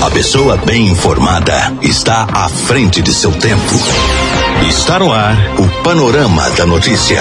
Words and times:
A 0.00 0.10
pessoa 0.10 0.56
bem 0.56 0.86
informada 0.86 1.76
está 1.82 2.28
à 2.32 2.48
frente 2.48 3.02
de 3.02 3.12
seu 3.12 3.32
tempo. 3.32 3.74
Está 4.68 5.00
no 5.00 5.12
ar 5.12 5.36
o 5.58 5.82
Panorama 5.82 6.48
da 6.50 6.64
Notícia. 6.64 7.20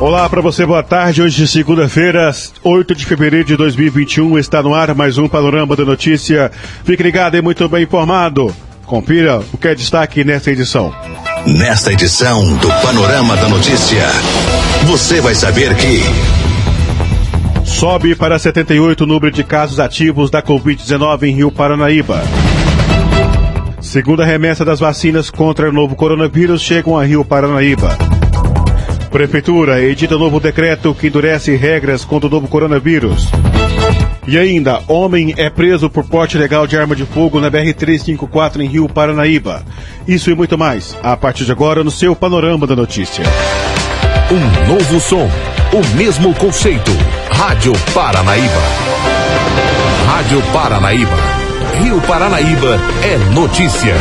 Olá 0.00 0.28
para 0.28 0.40
você, 0.40 0.66
boa 0.66 0.82
tarde. 0.82 1.22
Hoje, 1.22 1.46
segunda-feira, 1.46 2.34
8 2.64 2.94
de 2.94 3.06
fevereiro 3.06 3.46
de 3.46 3.56
2021, 3.56 4.36
está 4.36 4.60
no 4.62 4.74
ar 4.74 4.92
mais 4.94 5.16
um 5.16 5.28
Panorama 5.28 5.76
da 5.76 5.84
Notícia. 5.84 6.50
Fique 6.84 7.04
ligado 7.04 7.36
e 7.36 7.42
muito 7.42 7.68
bem 7.68 7.84
informado. 7.84 8.54
Confira 8.84 9.40
o 9.52 9.56
que 9.56 9.68
é 9.68 9.74
destaque 9.76 10.24
nesta 10.24 10.50
edição. 10.50 10.92
Nesta 11.46 11.92
edição 11.92 12.56
do 12.56 12.68
Panorama 12.82 13.36
da 13.36 13.48
Notícia, 13.48 14.08
você 14.86 15.20
vai 15.20 15.36
saber 15.36 15.76
que. 15.76 16.39
Sobe 17.80 18.14
para 18.14 18.38
78 18.38 19.04
o 19.04 19.06
número 19.06 19.30
de 19.30 19.42
casos 19.42 19.80
ativos 19.80 20.30
da 20.30 20.42
Covid-19 20.42 21.22
em 21.22 21.34
Rio 21.34 21.50
Paranaíba. 21.50 22.22
Segunda 23.80 24.22
remessa 24.22 24.66
das 24.66 24.78
vacinas 24.78 25.30
contra 25.30 25.70
o 25.70 25.72
novo 25.72 25.96
coronavírus 25.96 26.60
chegam 26.60 26.98
a 26.98 27.04
Rio 27.04 27.24
Paranaíba. 27.24 27.96
Prefeitura 29.10 29.80
edita 29.80 30.18
novo 30.18 30.38
decreto 30.38 30.94
que 30.94 31.06
endurece 31.06 31.56
regras 31.56 32.04
contra 32.04 32.28
o 32.28 32.30
novo 32.30 32.48
coronavírus. 32.48 33.30
E 34.28 34.36
ainda, 34.36 34.82
homem 34.86 35.32
é 35.38 35.48
preso 35.48 35.88
por 35.88 36.04
porte 36.04 36.36
legal 36.36 36.66
de 36.66 36.76
arma 36.76 36.94
de 36.94 37.06
fogo 37.06 37.40
na 37.40 37.50
BR-354 37.50 38.60
em 38.60 38.68
Rio 38.68 38.90
Paranaíba. 38.90 39.62
Isso 40.06 40.30
e 40.30 40.34
muito 40.34 40.58
mais, 40.58 40.94
a 41.02 41.16
partir 41.16 41.46
de 41.46 41.52
agora 41.52 41.82
no 41.82 41.90
seu 41.90 42.14
Panorama 42.14 42.66
da 42.66 42.76
Notícia. 42.76 43.24
Um 44.30 44.68
novo 44.68 45.00
som, 45.00 45.30
o 45.72 45.96
mesmo 45.96 46.34
conceito. 46.34 46.90
Rádio 47.30 47.72
Paranaíba. 47.94 48.60
Rádio 50.04 50.42
Paranaíba. 50.52 51.16
Rio 51.80 52.00
Paranaíba 52.00 52.76
é 53.04 53.32
notícia. 53.32 53.94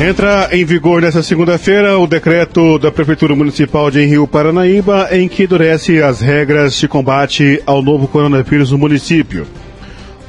Entra 0.00 0.48
em 0.52 0.64
vigor 0.64 1.02
nesta 1.02 1.22
segunda-feira 1.22 1.98
o 1.98 2.06
decreto 2.06 2.78
da 2.78 2.90
Prefeitura 2.90 3.34
Municipal 3.34 3.90
de 3.90 4.02
Rio 4.06 4.26
Paranaíba, 4.26 5.08
em 5.12 5.28
que 5.28 5.42
endurece 5.42 6.02
as 6.02 6.22
regras 6.22 6.74
de 6.76 6.88
combate 6.88 7.62
ao 7.66 7.82
novo 7.82 8.08
coronavírus 8.08 8.70
no 8.70 8.78
município. 8.78 9.46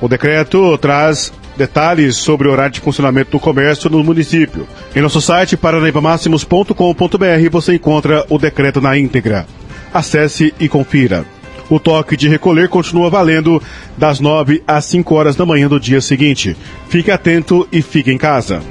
O 0.01 0.09
decreto 0.09 0.77
traz 0.79 1.31
detalhes 1.61 2.15
sobre 2.15 2.47
o 2.47 2.51
horário 2.51 2.73
de 2.73 2.79
funcionamento 2.79 3.29
do 3.29 3.39
comércio 3.39 3.87
no 3.87 4.03
município. 4.03 4.67
Em 4.95 5.01
nosso 5.01 5.21
site 5.21 5.55
paranaibamáximos.com.br 5.55 7.49
você 7.51 7.75
encontra 7.75 8.25
o 8.29 8.39
decreto 8.39 8.81
na 8.81 8.97
íntegra. 8.97 9.45
Acesse 9.93 10.55
e 10.59 10.67
confira. 10.67 11.23
O 11.69 11.79
toque 11.79 12.17
de 12.17 12.27
recolher 12.27 12.67
continua 12.67 13.11
valendo 13.11 13.61
das 13.95 14.19
9 14.19 14.63
às 14.67 14.85
5 14.85 15.13
horas 15.13 15.35
da 15.35 15.45
manhã 15.45 15.67
do 15.67 15.79
dia 15.79 16.01
seguinte. 16.01 16.57
Fique 16.89 17.11
atento 17.11 17.67
e 17.71 17.83
fique 17.83 18.11
em 18.11 18.17
casa. 18.17 18.63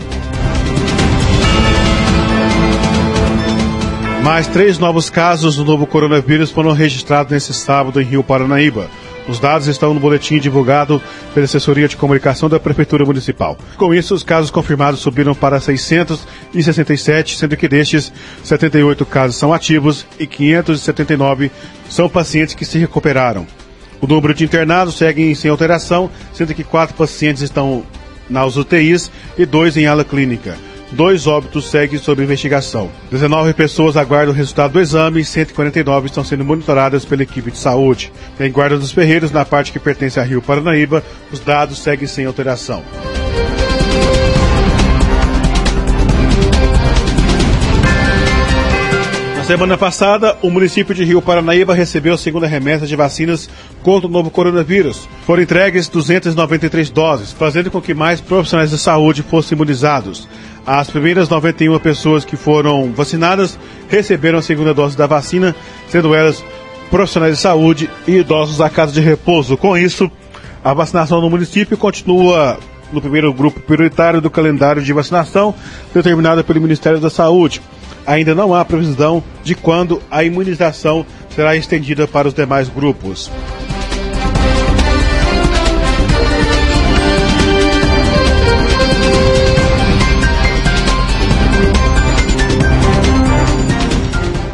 Mais 4.24 4.48
três 4.48 4.78
novos 4.78 5.08
casos 5.08 5.56
do 5.56 5.64
novo 5.64 5.86
coronavírus 5.86 6.50
foram 6.50 6.72
registrados 6.72 7.32
nesse 7.32 7.54
sábado 7.54 8.00
em 8.00 8.04
Rio 8.04 8.24
Paranaíba. 8.24 8.90
Os 9.30 9.38
dados 9.38 9.68
estão 9.68 9.94
no 9.94 10.00
boletim 10.00 10.40
divulgado 10.40 11.00
pela 11.32 11.44
assessoria 11.44 11.86
de 11.86 11.96
comunicação 11.96 12.48
da 12.48 12.58
Prefeitura 12.58 13.04
Municipal. 13.04 13.56
Com 13.76 13.94
isso, 13.94 14.12
os 14.12 14.24
casos 14.24 14.50
confirmados 14.50 14.98
subiram 14.98 15.36
para 15.36 15.60
667, 15.60 17.38
sendo 17.38 17.56
que 17.56 17.68
destes, 17.68 18.12
78 18.42 19.06
casos 19.06 19.36
são 19.36 19.54
ativos 19.54 20.04
e 20.18 20.26
579 20.26 21.48
são 21.88 22.08
pacientes 22.08 22.56
que 22.56 22.64
se 22.64 22.76
recuperaram. 22.78 23.46
O 24.00 24.06
número 24.08 24.34
de 24.34 24.42
internados 24.42 24.96
segue 24.96 25.32
sem 25.36 25.48
alteração, 25.48 26.10
sendo 26.34 26.52
que 26.52 26.64
quatro 26.64 26.96
pacientes 26.96 27.40
estão 27.40 27.84
nas 28.28 28.56
UTIs 28.56 29.12
e 29.38 29.46
dois 29.46 29.76
em 29.76 29.86
ala 29.86 30.04
clínica. 30.04 30.56
Dois 30.92 31.26
óbitos 31.26 31.70
seguem 31.70 31.98
sob 31.98 32.22
investigação. 32.22 32.90
19 33.10 33.54
pessoas 33.54 33.96
aguardam 33.96 34.34
o 34.34 34.36
resultado 34.36 34.72
do 34.72 34.80
exame 34.80 35.20
e 35.20 35.24
149 35.24 36.06
estão 36.06 36.24
sendo 36.24 36.44
monitoradas 36.44 37.04
pela 37.04 37.22
equipe 37.22 37.50
de 37.50 37.58
saúde. 37.58 38.12
Em 38.40 38.50
Guarda 38.50 38.76
dos 38.76 38.90
Ferreiros, 38.90 39.30
na 39.30 39.44
parte 39.44 39.70
que 39.70 39.78
pertence 39.78 40.18
a 40.18 40.24
Rio 40.24 40.42
Paranaíba, 40.42 41.02
os 41.32 41.38
dados 41.38 41.78
seguem 41.78 42.08
sem 42.08 42.24
alteração. 42.24 42.82
Na 49.36 49.56
semana 49.56 49.76
passada, 49.76 50.36
o 50.42 50.50
município 50.50 50.94
de 50.94 51.04
Rio 51.04 51.20
Paranaíba 51.20 51.74
recebeu 51.74 52.14
a 52.14 52.18
segunda 52.18 52.46
remessa 52.46 52.86
de 52.86 52.94
vacinas 52.94 53.50
contra 53.82 54.08
o 54.08 54.10
novo 54.10 54.30
coronavírus. 54.30 55.08
Foram 55.26 55.42
entregues 55.42 55.88
293 55.88 56.88
doses, 56.90 57.32
fazendo 57.32 57.68
com 57.68 57.80
que 57.80 57.92
mais 57.92 58.20
profissionais 58.20 58.70
de 58.70 58.78
saúde 58.78 59.24
fossem 59.24 59.56
imunizados. 59.56 60.28
As 60.72 60.88
primeiras 60.88 61.28
91 61.28 61.76
pessoas 61.80 62.24
que 62.24 62.36
foram 62.36 62.92
vacinadas 62.92 63.58
receberam 63.88 64.38
a 64.38 64.42
segunda 64.42 64.72
dose 64.72 64.96
da 64.96 65.04
vacina, 65.04 65.52
sendo 65.88 66.14
elas 66.14 66.44
profissionais 66.88 67.34
de 67.34 67.40
saúde 67.40 67.90
e 68.06 68.18
idosos 68.18 68.58
da 68.58 68.70
casa 68.70 68.92
de 68.92 69.00
repouso. 69.00 69.56
Com 69.56 69.76
isso, 69.76 70.08
a 70.62 70.72
vacinação 70.72 71.20
no 71.20 71.28
município 71.28 71.76
continua 71.76 72.56
no 72.92 73.00
primeiro 73.00 73.34
grupo 73.34 73.58
prioritário 73.58 74.20
do 74.20 74.30
calendário 74.30 74.80
de 74.80 74.92
vacinação 74.92 75.52
determinado 75.92 76.44
pelo 76.44 76.60
Ministério 76.60 77.00
da 77.00 77.10
Saúde. 77.10 77.60
Ainda 78.06 78.32
não 78.32 78.54
há 78.54 78.64
previsão 78.64 79.24
de 79.42 79.56
quando 79.56 80.00
a 80.08 80.22
imunização 80.22 81.04
será 81.34 81.56
estendida 81.56 82.06
para 82.06 82.28
os 82.28 82.34
demais 82.34 82.68
grupos. 82.68 83.28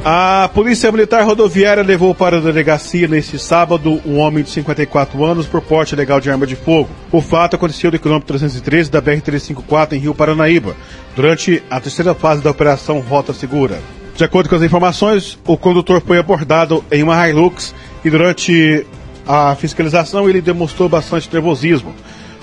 A 0.09 0.49
Polícia 0.55 0.93
Militar 0.93 1.25
Rodoviária 1.25 1.83
levou 1.83 2.15
para 2.15 2.37
a 2.37 2.41
delegacia 2.41 3.09
neste 3.09 3.41
sábado 3.41 4.01
um 4.07 4.19
homem 4.19 4.45
de 4.45 4.51
54 4.51 5.25
anos 5.25 5.49
por 5.49 5.61
porte 5.61 5.97
legal 5.97 6.21
de 6.21 6.31
arma 6.31 6.47
de 6.47 6.55
fogo. 6.55 6.89
O 7.11 7.21
fato 7.21 7.57
aconteceu 7.57 7.91
no 7.91 7.99
quilômetro 7.99 8.29
313 8.29 8.89
da 8.89 9.03
BR-354 9.03 9.95
em 9.95 9.99
Rio 9.99 10.15
Paranaíba, 10.15 10.77
durante 11.17 11.61
a 11.69 11.81
terceira 11.81 12.15
fase 12.15 12.41
da 12.41 12.53
Operação 12.53 13.01
Rota 13.01 13.33
Segura. 13.33 13.81
De 14.15 14.23
acordo 14.23 14.49
com 14.49 14.55
as 14.55 14.63
informações, 14.63 15.37
o 15.45 15.57
condutor 15.57 16.01
foi 16.01 16.19
abordado 16.19 16.85
em 16.93 17.03
uma 17.03 17.29
Hilux 17.29 17.75
e 18.05 18.09
durante 18.09 18.87
a 19.27 19.57
fiscalização 19.57 20.31
ele 20.31 20.41
demonstrou 20.41 20.89
bastante 20.89 21.29
nervosismo. 21.33 21.93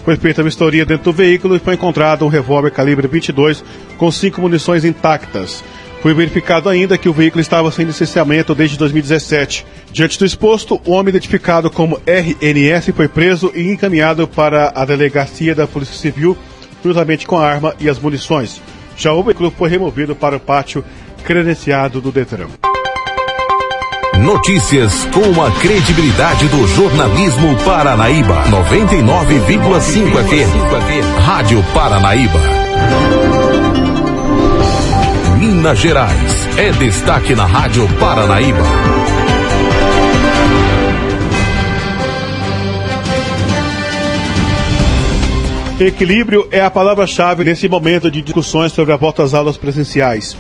Foi 0.04 0.18
feita 0.18 0.42
a 0.42 0.44
vistoria 0.44 0.86
dentro 0.86 1.06
do 1.06 1.14
veículo 1.14 1.56
e 1.56 1.60
foi 1.60 1.76
encontrado 1.76 2.26
um 2.26 2.28
revólver 2.28 2.72
calibre 2.72 3.08
22 3.08 3.64
com 3.98 4.12
cinco 4.12 4.42
munições 4.42 4.84
intactas. 4.84 5.64
Foi 6.04 6.14
verificado 6.14 6.68
ainda 6.68 6.98
que 6.98 7.08
o 7.08 7.14
veículo 7.14 7.40
estava 7.40 7.72
sem 7.72 7.86
licenciamento 7.86 8.54
desde 8.54 8.78
2017. 8.78 9.66
Diante 9.90 10.20
do 10.20 10.26
exposto, 10.26 10.82
o 10.86 10.92
homem 10.92 11.12
identificado 11.12 11.72
como 11.72 11.98
RNS 12.06 12.92
foi 12.94 13.08
preso 13.08 13.50
e 13.56 13.72
encaminhado 13.72 14.28
para 14.28 14.74
a 14.76 14.84
delegacia 14.84 15.56
da 15.56 15.66
Polícia 15.66 15.96
Civil, 15.96 16.38
juntamente 16.84 17.26
com 17.26 17.38
a 17.38 17.48
arma 17.48 17.74
e 17.80 17.88
as 17.88 17.98
munições. 17.98 18.62
Já 18.98 19.14
o 19.14 19.24
veículo 19.24 19.50
foi 19.50 19.70
removido 19.70 20.14
para 20.14 20.36
o 20.36 20.42
pátio 20.42 20.84
credenciado 21.24 22.02
do 22.02 22.12
Detran. 22.12 22.50
Notícias 24.20 25.06
com 25.06 25.42
a 25.42 25.52
credibilidade 25.62 26.50
do 26.50 26.68
jornalismo 26.68 27.56
Paranaíba. 27.64 28.44
99,5 28.50 30.12
FM. 30.28 31.26
Rádio 31.26 31.64
Paranaíba. 31.74 33.33
Minas 35.64 35.80
Gerais. 35.80 36.58
É 36.58 36.72
destaque 36.74 37.34
na 37.34 37.46
Rádio 37.46 37.88
Paranaíba. 37.98 38.60
Equilíbrio 45.80 46.50
é 46.52 46.60
a 46.60 46.70
palavra-chave 46.70 47.46
nesse 47.46 47.70
momento 47.70 48.12
de 48.12 48.22
discussões 48.22 48.74
sobre 48.74 48.94
a 48.94 48.98
volta 48.98 49.24
às 49.24 49.34
aulas 49.34 49.56
presenciais. 49.56 50.36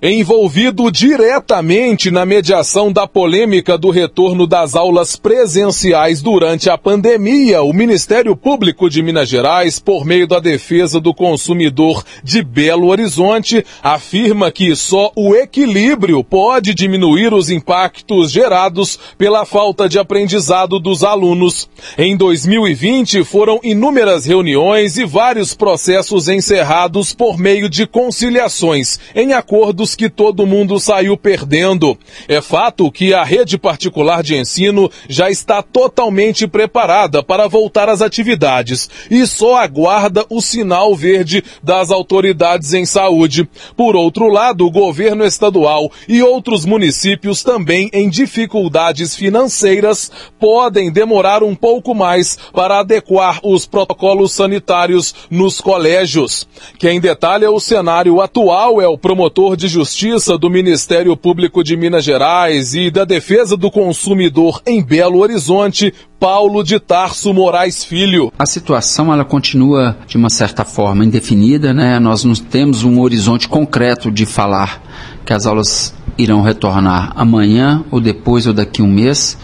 Envolvido 0.00 0.92
diretamente 0.92 2.08
na 2.08 2.24
mediação 2.24 2.92
da 2.92 3.04
polêmica 3.04 3.76
do 3.76 3.90
retorno 3.90 4.46
das 4.46 4.76
aulas 4.76 5.16
presenciais 5.16 6.22
durante 6.22 6.70
a 6.70 6.78
pandemia, 6.78 7.62
o 7.62 7.72
Ministério 7.72 8.36
Público 8.36 8.88
de 8.88 9.02
Minas 9.02 9.28
Gerais, 9.28 9.80
por 9.80 10.04
meio 10.04 10.28
da 10.28 10.38
defesa 10.38 11.00
do 11.00 11.12
consumidor 11.12 12.04
de 12.22 12.44
Belo 12.44 12.86
Horizonte, 12.86 13.66
afirma 13.82 14.52
que 14.52 14.76
só 14.76 15.10
o 15.16 15.34
equilíbrio 15.34 16.22
pode 16.22 16.74
diminuir 16.74 17.34
os 17.34 17.50
impactos 17.50 18.30
gerados 18.30 18.96
pela 19.18 19.44
falta 19.44 19.88
de 19.88 19.98
aprendizado 19.98 20.78
dos 20.78 21.02
alunos. 21.02 21.68
Em 21.98 22.16
2020, 22.16 23.24
foram 23.24 23.58
inúmeras 23.64 24.26
reuniões 24.26 24.96
e 24.96 25.04
vários 25.04 25.54
processos 25.54 26.28
encerrados 26.28 27.12
por 27.12 27.36
meio 27.36 27.68
de 27.68 27.84
conciliações, 27.84 29.00
em 29.12 29.32
acordos 29.32 29.87
que 29.94 30.08
todo 30.08 30.46
mundo 30.46 30.78
saiu 30.80 31.16
perdendo. 31.16 31.98
É 32.26 32.40
fato 32.40 32.90
que 32.90 33.14
a 33.14 33.24
rede 33.24 33.58
particular 33.58 34.22
de 34.22 34.36
ensino 34.36 34.90
já 35.08 35.30
está 35.30 35.62
totalmente 35.62 36.46
preparada 36.46 37.22
para 37.22 37.48
voltar 37.48 37.88
às 37.88 38.02
atividades 38.02 38.88
e 39.10 39.26
só 39.26 39.56
aguarda 39.56 40.24
o 40.30 40.40
sinal 40.40 40.94
verde 40.94 41.44
das 41.62 41.90
autoridades 41.90 42.72
em 42.72 42.84
saúde. 42.84 43.48
Por 43.76 43.96
outro 43.96 44.28
lado, 44.28 44.66
o 44.66 44.70
governo 44.70 45.24
estadual 45.24 45.90
e 46.08 46.22
outros 46.22 46.64
municípios 46.64 47.42
também 47.42 47.90
em 47.92 48.08
dificuldades 48.08 49.14
financeiras 49.14 50.10
podem 50.38 50.90
demorar 50.90 51.42
um 51.42 51.54
pouco 51.54 51.94
mais 51.94 52.36
para 52.52 52.80
adequar 52.80 53.40
os 53.42 53.66
protocolos 53.66 54.32
sanitários 54.32 55.14
nos 55.30 55.60
colégios. 55.60 56.46
Quem 56.78 57.00
detalha 57.00 57.50
o 57.50 57.60
cenário 57.60 58.20
atual 58.20 58.80
é 58.80 58.88
o 58.88 58.98
promotor 58.98 59.56
de 59.56 59.68
justiça 59.78 60.36
do 60.36 60.50
Ministério 60.50 61.16
Público 61.16 61.62
de 61.62 61.76
Minas 61.76 62.02
Gerais 62.02 62.74
e 62.74 62.90
da 62.90 63.04
Defesa 63.04 63.56
do 63.56 63.70
Consumidor 63.70 64.60
em 64.66 64.82
Belo 64.82 65.20
Horizonte, 65.20 65.94
Paulo 66.18 66.64
de 66.64 66.80
Tarso 66.80 67.32
Moraes 67.32 67.84
Filho. 67.84 68.32
A 68.36 68.44
situação 68.44 69.12
ela 69.12 69.24
continua 69.24 69.96
de 70.04 70.16
uma 70.16 70.30
certa 70.30 70.64
forma 70.64 71.04
indefinida, 71.04 71.72
né? 71.72 72.00
Nós 72.00 72.24
não 72.24 72.34
temos 72.34 72.82
um 72.82 73.00
horizonte 73.00 73.46
concreto 73.46 74.10
de 74.10 74.26
falar 74.26 74.82
que 75.24 75.32
as 75.32 75.46
aulas 75.46 75.94
irão 76.18 76.42
retornar 76.42 77.12
amanhã 77.14 77.84
ou 77.88 78.00
depois 78.00 78.48
ou 78.48 78.52
daqui 78.52 78.82
um 78.82 78.90
mês, 78.90 79.38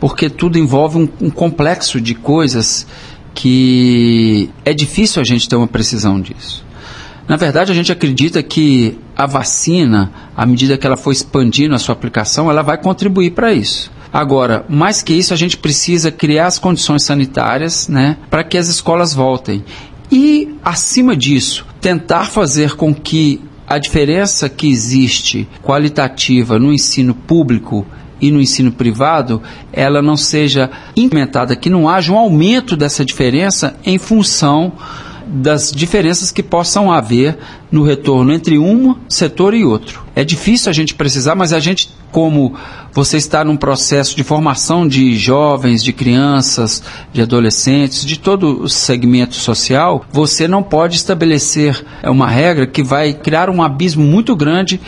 porque 0.00 0.30
tudo 0.30 0.58
envolve 0.58 0.96
um, 0.96 1.08
um 1.26 1.28
complexo 1.28 2.00
de 2.00 2.14
coisas 2.14 2.86
que 3.34 4.48
é 4.64 4.72
difícil 4.72 5.20
a 5.20 5.24
gente 5.26 5.46
ter 5.46 5.56
uma 5.56 5.68
precisão 5.68 6.18
disso. 6.18 6.63
Na 7.26 7.36
verdade, 7.36 7.72
a 7.72 7.74
gente 7.74 7.90
acredita 7.90 8.42
que 8.42 8.98
a 9.16 9.26
vacina, 9.26 10.12
à 10.36 10.44
medida 10.44 10.76
que 10.76 10.86
ela 10.86 10.96
for 10.96 11.10
expandindo 11.10 11.74
a 11.74 11.78
sua 11.78 11.94
aplicação, 11.94 12.50
ela 12.50 12.62
vai 12.62 12.76
contribuir 12.76 13.30
para 13.30 13.52
isso. 13.52 13.90
Agora, 14.12 14.64
mais 14.68 15.02
que 15.02 15.12
isso, 15.12 15.32
a 15.32 15.36
gente 15.36 15.56
precisa 15.56 16.10
criar 16.10 16.46
as 16.46 16.58
condições 16.58 17.02
sanitárias 17.02 17.88
né, 17.88 18.16
para 18.30 18.44
que 18.44 18.58
as 18.58 18.68
escolas 18.68 19.14
voltem. 19.14 19.64
E, 20.12 20.54
acima 20.62 21.16
disso, 21.16 21.66
tentar 21.80 22.26
fazer 22.26 22.76
com 22.76 22.94
que 22.94 23.40
a 23.66 23.78
diferença 23.78 24.48
que 24.48 24.70
existe 24.70 25.48
qualitativa 25.62 26.58
no 26.58 26.72
ensino 26.72 27.14
público 27.14 27.86
e 28.20 28.30
no 28.30 28.40
ensino 28.40 28.70
privado, 28.70 29.42
ela 29.72 30.00
não 30.00 30.16
seja 30.16 30.70
implementada, 30.96 31.56
que 31.56 31.68
não 31.68 31.88
haja 31.88 32.12
um 32.12 32.18
aumento 32.18 32.76
dessa 32.76 33.04
diferença 33.04 33.76
em 33.84 33.98
função 33.98 34.72
das 35.34 35.72
diferenças 35.72 36.30
que 36.30 36.42
possam 36.42 36.92
haver 36.92 37.36
no 37.70 37.82
retorno 37.82 38.32
entre 38.32 38.56
um 38.56 38.94
setor 39.08 39.52
e 39.52 39.64
outro. 39.64 40.04
É 40.14 40.22
difícil 40.22 40.70
a 40.70 40.72
gente 40.72 40.94
precisar, 40.94 41.34
mas 41.34 41.52
a 41.52 41.58
gente, 41.58 41.90
como 42.12 42.54
você 42.92 43.16
está 43.16 43.44
num 43.44 43.56
processo 43.56 44.14
de 44.14 44.22
formação 44.22 44.86
de 44.86 45.16
jovens, 45.16 45.82
de 45.82 45.92
crianças, 45.92 46.82
de 47.12 47.20
adolescentes, 47.20 48.04
de 48.04 48.16
todo 48.16 48.62
o 48.62 48.68
segmento 48.68 49.34
social, 49.34 50.04
você 50.12 50.46
não 50.46 50.62
pode 50.62 50.94
estabelecer 50.94 51.84
uma 52.04 52.28
regra 52.28 52.64
que 52.64 52.84
vai 52.84 53.12
criar 53.12 53.50
um 53.50 53.60
abismo 53.60 54.04
muito 54.04 54.36
grande 54.36 54.80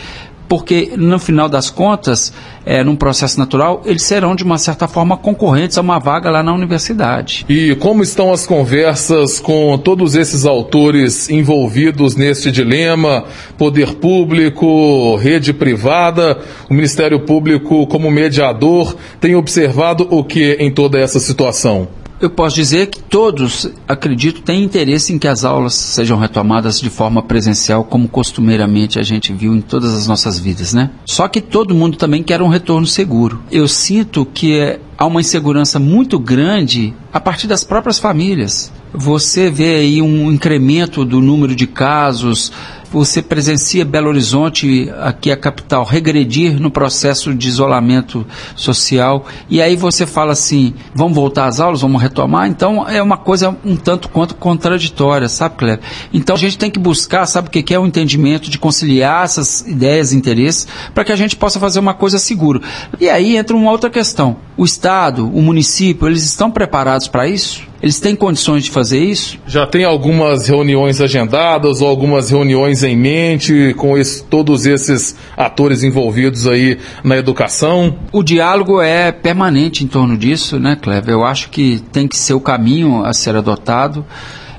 porque 0.47 0.93
no 0.95 1.19
final 1.19 1.49
das 1.49 1.69
contas, 1.69 2.31
é, 2.65 2.83
num 2.83 2.95
processo 2.95 3.39
natural, 3.39 3.81
eles 3.85 4.03
serão 4.03 4.35
de 4.35 4.43
uma 4.43 4.57
certa 4.57 4.87
forma 4.87 5.17
concorrentes 5.17 5.77
a 5.77 5.81
uma 5.81 5.99
vaga 5.99 6.29
lá 6.29 6.41
na 6.41 6.53
universidade. 6.53 7.45
E 7.49 7.75
como 7.75 8.03
estão 8.03 8.31
as 8.31 8.45
conversas 8.45 9.39
com 9.39 9.77
todos 9.77 10.15
esses 10.15 10.45
autores 10.45 11.29
envolvidos 11.29 12.15
neste 12.15 12.51
dilema? 12.51 13.25
Poder 13.57 13.95
público, 13.95 15.15
rede 15.17 15.53
privada, 15.53 16.39
o 16.69 16.73
Ministério 16.73 17.19
Público 17.19 17.87
como 17.87 18.09
mediador 18.09 18.95
tem 19.19 19.35
observado 19.35 20.07
o 20.09 20.23
que 20.23 20.57
em 20.59 20.71
toda 20.71 20.99
essa 20.99 21.19
situação? 21.19 21.87
Eu 22.19 22.31
posso 22.31 22.55
dizer 22.55 22.87
que 22.87 22.99
todos, 22.99 23.69
acredito, 23.87 24.41
têm 24.41 24.63
interesse 24.63 25.13
em 25.13 25.19
que 25.19 25.27
as 25.27 25.45
aulas 25.45 25.75
sejam 25.75 26.17
retomadas 26.17 26.79
de 26.79 26.89
forma 26.89 27.21
presencial, 27.21 27.83
como 27.83 28.07
costumeiramente 28.07 28.97
a 28.97 29.03
gente 29.03 29.31
viu 29.31 29.53
em 29.53 29.61
todas 29.61 29.93
as 29.93 30.07
nossas 30.07 30.39
vidas, 30.39 30.73
né? 30.73 30.89
Só 31.05 31.27
que 31.27 31.39
todo 31.39 31.75
mundo 31.75 31.95
também 31.95 32.23
quer 32.23 32.41
um 32.41 32.47
retorno 32.47 32.87
seguro. 32.87 33.43
Eu 33.51 33.67
sinto 33.67 34.25
que 34.25 34.57
é, 34.57 34.79
há 34.97 35.05
uma 35.05 35.21
insegurança 35.21 35.77
muito 35.77 36.17
grande 36.17 36.91
a 37.13 37.19
partir 37.19 37.45
das 37.45 37.63
próprias 37.63 37.99
famílias. 37.99 38.71
Você 38.91 39.51
vê 39.51 39.75
aí 39.75 40.01
um 40.01 40.31
incremento 40.31 41.05
do 41.05 41.21
número 41.21 41.55
de 41.55 41.67
casos, 41.67 42.51
você 42.91 43.21
presencia 43.21 43.85
Belo 43.85 44.09
Horizonte, 44.09 44.91
aqui 45.01 45.31
a 45.31 45.37
capital, 45.37 45.83
regredir 45.83 46.59
no 46.59 46.71
processo 46.71 47.33
de 47.33 47.47
isolamento 47.47 48.25
social, 48.55 49.25
e 49.49 49.61
aí 49.61 49.75
você 49.75 50.05
fala 50.05 50.33
assim: 50.33 50.73
vamos 50.93 51.15
voltar 51.15 51.47
às 51.47 51.59
aulas, 51.59 51.81
vamos 51.81 52.01
retomar? 52.01 52.47
Então 52.47 52.87
é 52.87 53.01
uma 53.01 53.17
coisa 53.17 53.55
um 53.65 53.75
tanto 53.75 54.09
quanto 54.09 54.35
contraditória, 54.35 55.27
sabe, 55.27 55.55
Cleber? 55.55 55.79
Então 56.13 56.35
a 56.35 56.39
gente 56.39 56.57
tem 56.57 56.71
que 56.71 56.79
buscar, 56.79 57.25
sabe 57.25 57.47
o 57.47 57.51
que 57.51 57.73
é 57.73 57.79
o 57.79 57.85
entendimento 57.85 58.49
de 58.49 58.57
conciliar 58.57 59.25
essas 59.25 59.61
ideias 59.61 60.11
e 60.11 60.15
interesses 60.15 60.67
para 60.93 61.03
que 61.03 61.11
a 61.11 61.15
gente 61.15 61.35
possa 61.35 61.59
fazer 61.59 61.79
uma 61.79 61.93
coisa 61.93 62.19
segura. 62.19 62.61
E 62.99 63.09
aí 63.09 63.37
entra 63.37 63.55
uma 63.55 63.71
outra 63.71 63.89
questão: 63.89 64.37
o 64.55 64.65
Estado, 64.65 65.27
o 65.27 65.41
município, 65.41 66.07
eles 66.07 66.23
estão 66.23 66.49
preparados 66.49 67.07
para 67.07 67.27
isso? 67.27 67.67
Eles 67.81 67.99
têm 67.99 68.15
condições 68.15 68.63
de 68.63 68.71
fazer 68.71 68.99
isso? 68.99 69.37
Já 69.45 69.67
tem 69.67 69.83
algumas 69.83 70.47
reuniões 70.47 70.99
agendadas 70.99 71.79
ou 71.79 71.87
algumas 71.87 72.31
reuniões 72.31 72.76
em 72.83 72.95
mente 72.95 73.73
com 73.77 73.97
esse, 73.97 74.23
todos 74.23 74.65
esses 74.65 75.15
atores 75.35 75.83
envolvidos 75.83 76.47
aí 76.47 76.77
na 77.03 77.17
educação? 77.17 77.97
O 78.11 78.23
diálogo 78.23 78.81
é 78.81 79.11
permanente 79.11 79.83
em 79.83 79.87
torno 79.87 80.17
disso, 80.17 80.59
né, 80.59 80.77
Cleber? 80.81 81.13
Eu 81.13 81.25
acho 81.25 81.49
que 81.49 81.81
tem 81.91 82.07
que 82.07 82.17
ser 82.17 82.33
o 82.33 82.39
caminho 82.39 83.03
a 83.03 83.13
ser 83.13 83.35
adotado. 83.35 84.05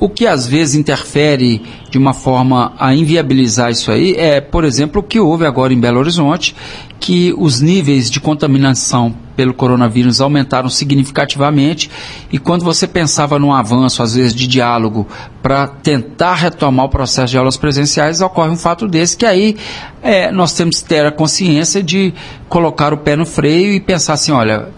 O 0.01 0.09
que 0.09 0.27
às 0.29 0.47
vezes 0.47 0.77
interfere 0.77 1.61
de 1.91 1.99
uma 1.99 2.15
forma 2.15 2.73
a 2.79 2.95
inviabilizar 2.95 3.71
isso 3.71 3.91
aí 3.91 4.15
é, 4.17 4.41
por 4.41 4.65
exemplo, 4.65 5.01
o 5.01 5.03
que 5.03 5.19
houve 5.19 5.45
agora 5.45 5.73
em 5.73 5.81
Belo 5.81 5.99
Horizonte, 5.99 6.55
que 7.01 7.33
os 7.37 7.61
níveis 7.61 8.11
de 8.11 8.21
contaminação 8.21 9.15
pelo 9.37 9.55
coronavírus 9.55 10.21
aumentaram 10.21 10.69
significativamente 10.69 11.89
e 12.33 12.39
quando 12.39 12.65
você 12.65 12.89
pensava 12.89 13.39
num 13.39 13.53
avanço, 13.53 14.03
às 14.03 14.15
vezes, 14.15 14.35
de 14.35 14.49
diálogo 14.49 15.07
para 15.41 15.69
tentar 15.69 16.35
retomar 16.35 16.87
o 16.87 16.89
processo 16.89 17.31
de 17.31 17.39
aulas 17.39 17.57
presenciais, 17.57 18.21
ocorre 18.21 18.51
um 18.51 18.57
fato 18.57 18.89
desse 18.89 19.17
que 19.17 19.25
aí 19.25 19.57
é, 20.03 20.33
nós 20.33 20.53
temos 20.55 20.83
que 20.83 20.89
ter 20.89 21.07
a 21.07 21.13
consciência 21.13 21.83
de 21.83 22.13
colocar 22.49 22.93
o 22.93 22.99
pé 22.99 23.15
no 23.15 23.25
freio 23.25 23.73
e 23.73 23.81
pensar 23.81 24.15
assim, 24.15 24.33
olha, 24.33 24.69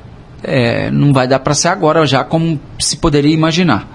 é, 0.42 0.90
não 0.90 1.12
vai 1.12 1.26
dar 1.26 1.38
para 1.38 1.54
ser 1.54 1.68
agora 1.68 2.06
já 2.06 2.22
como 2.22 2.60
se 2.78 2.96
poderia 2.96 3.32
imaginar. 3.32 3.88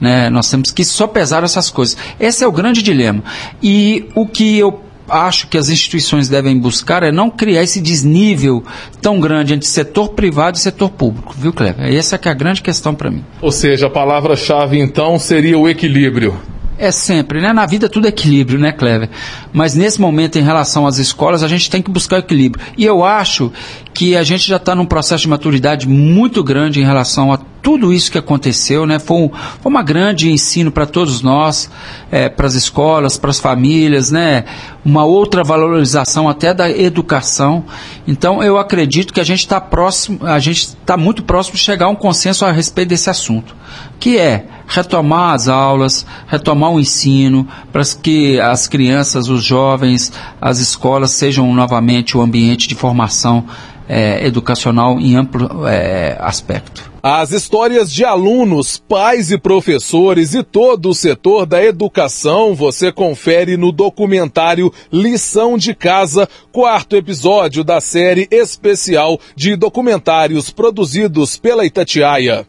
Né? 0.00 0.30
Nós 0.30 0.50
temos 0.50 0.70
que 0.70 0.84
sopesar 0.84 1.44
essas 1.44 1.70
coisas. 1.70 1.96
Esse 2.18 2.42
é 2.42 2.46
o 2.46 2.52
grande 2.52 2.82
dilema. 2.82 3.22
E 3.62 4.08
o 4.14 4.26
que 4.26 4.58
eu 4.58 4.80
acho 5.10 5.48
que 5.48 5.58
as 5.58 5.68
instituições 5.68 6.28
devem 6.28 6.58
buscar 6.58 7.02
é 7.02 7.10
não 7.10 7.30
criar 7.30 7.62
esse 7.62 7.80
desnível 7.80 8.64
tão 9.00 9.20
grande 9.20 9.54
entre 9.54 9.66
setor 9.66 10.10
privado 10.10 10.56
e 10.56 10.60
setor 10.60 10.90
público, 10.90 11.34
viu, 11.36 11.52
Cleber? 11.52 11.92
Essa 11.94 12.16
que 12.16 12.28
é 12.28 12.30
a 12.30 12.34
grande 12.34 12.62
questão 12.62 12.94
para 12.94 13.10
mim. 13.10 13.24
Ou 13.40 13.50
seja, 13.50 13.86
a 13.86 13.90
palavra-chave 13.90 14.78
então 14.78 15.18
seria 15.18 15.58
o 15.58 15.68
equilíbrio. 15.68 16.38
É 16.82 16.90
sempre, 16.90 17.42
né? 17.42 17.52
Na 17.52 17.66
vida 17.66 17.90
tudo 17.90 18.06
é 18.06 18.08
equilíbrio, 18.08 18.58
né, 18.58 18.72
Clever? 18.72 19.10
Mas 19.52 19.74
nesse 19.74 20.00
momento, 20.00 20.38
em 20.38 20.42
relação 20.42 20.86
às 20.86 20.96
escolas, 20.96 21.42
a 21.42 21.48
gente 21.48 21.68
tem 21.68 21.82
que 21.82 21.90
buscar 21.90 22.20
equilíbrio. 22.20 22.64
E 22.74 22.86
eu 22.86 23.04
acho 23.04 23.52
que 23.92 24.16
a 24.16 24.22
gente 24.22 24.48
já 24.48 24.56
está 24.56 24.74
num 24.74 24.86
processo 24.86 25.20
de 25.20 25.28
maturidade 25.28 25.86
muito 25.86 26.42
grande 26.42 26.80
em 26.80 26.82
relação 26.82 27.30
a 27.30 27.36
tudo 27.36 27.92
isso 27.92 28.10
que 28.10 28.16
aconteceu, 28.16 28.86
né? 28.86 28.98
Foi, 28.98 29.16
um, 29.18 29.28
foi 29.28 29.70
uma 29.70 29.82
grande 29.82 30.30
ensino 30.30 30.72
para 30.72 30.86
todos 30.86 31.20
nós, 31.20 31.70
é, 32.10 32.30
para 32.30 32.46
as 32.46 32.54
escolas, 32.54 33.18
para 33.18 33.28
as 33.28 33.38
famílias, 33.38 34.10
né? 34.10 34.46
Uma 34.82 35.04
outra 35.04 35.44
valorização 35.44 36.30
até 36.30 36.54
da 36.54 36.70
educação. 36.70 37.62
Então 38.08 38.42
eu 38.42 38.56
acredito 38.56 39.12
que 39.12 39.20
a 39.20 39.24
gente 39.24 39.40
está 39.40 39.60
próximo, 39.60 40.20
a 40.22 40.38
gente 40.38 40.60
está 40.60 40.96
muito 40.96 41.22
próximo 41.24 41.56
de 41.56 41.62
chegar 41.62 41.86
a 41.86 41.90
um 41.90 41.94
consenso 41.94 42.46
a 42.46 42.50
respeito 42.50 42.88
desse 42.88 43.10
assunto, 43.10 43.54
que 43.98 44.16
é 44.16 44.46
retomar 44.70 45.34
as 45.34 45.48
aulas, 45.48 46.06
retomar 46.28 46.70
o 46.70 46.80
ensino, 46.80 47.46
para 47.72 47.82
que 48.00 48.40
as 48.40 48.68
crianças, 48.68 49.28
os 49.28 49.42
jovens, 49.42 50.12
as 50.40 50.60
escolas 50.60 51.10
sejam 51.10 51.52
novamente 51.52 52.16
o 52.16 52.22
ambiente 52.22 52.68
de 52.68 52.76
formação 52.76 53.44
é, 53.88 54.24
educacional 54.24 55.00
em 55.00 55.16
amplo 55.16 55.66
é, 55.66 56.16
aspecto. 56.20 56.88
As 57.02 57.32
histórias 57.32 57.90
de 57.90 58.04
alunos, 58.04 58.76
pais 58.76 59.32
e 59.32 59.38
professores 59.38 60.34
e 60.34 60.44
todo 60.44 60.90
o 60.90 60.94
setor 60.94 61.46
da 61.46 61.64
educação 61.64 62.54
você 62.54 62.92
confere 62.92 63.56
no 63.56 63.72
documentário 63.72 64.72
Lição 64.92 65.58
de 65.58 65.74
Casa, 65.74 66.28
quarto 66.52 66.94
episódio 66.94 67.64
da 67.64 67.80
série 67.80 68.28
especial 68.30 69.18
de 69.34 69.56
documentários 69.56 70.50
produzidos 70.50 71.36
pela 71.36 71.64
Itatiaia. 71.64 72.46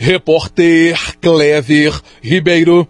Repórter 0.00 0.96
Clever 1.20 2.00
Ribeiro. 2.22 2.88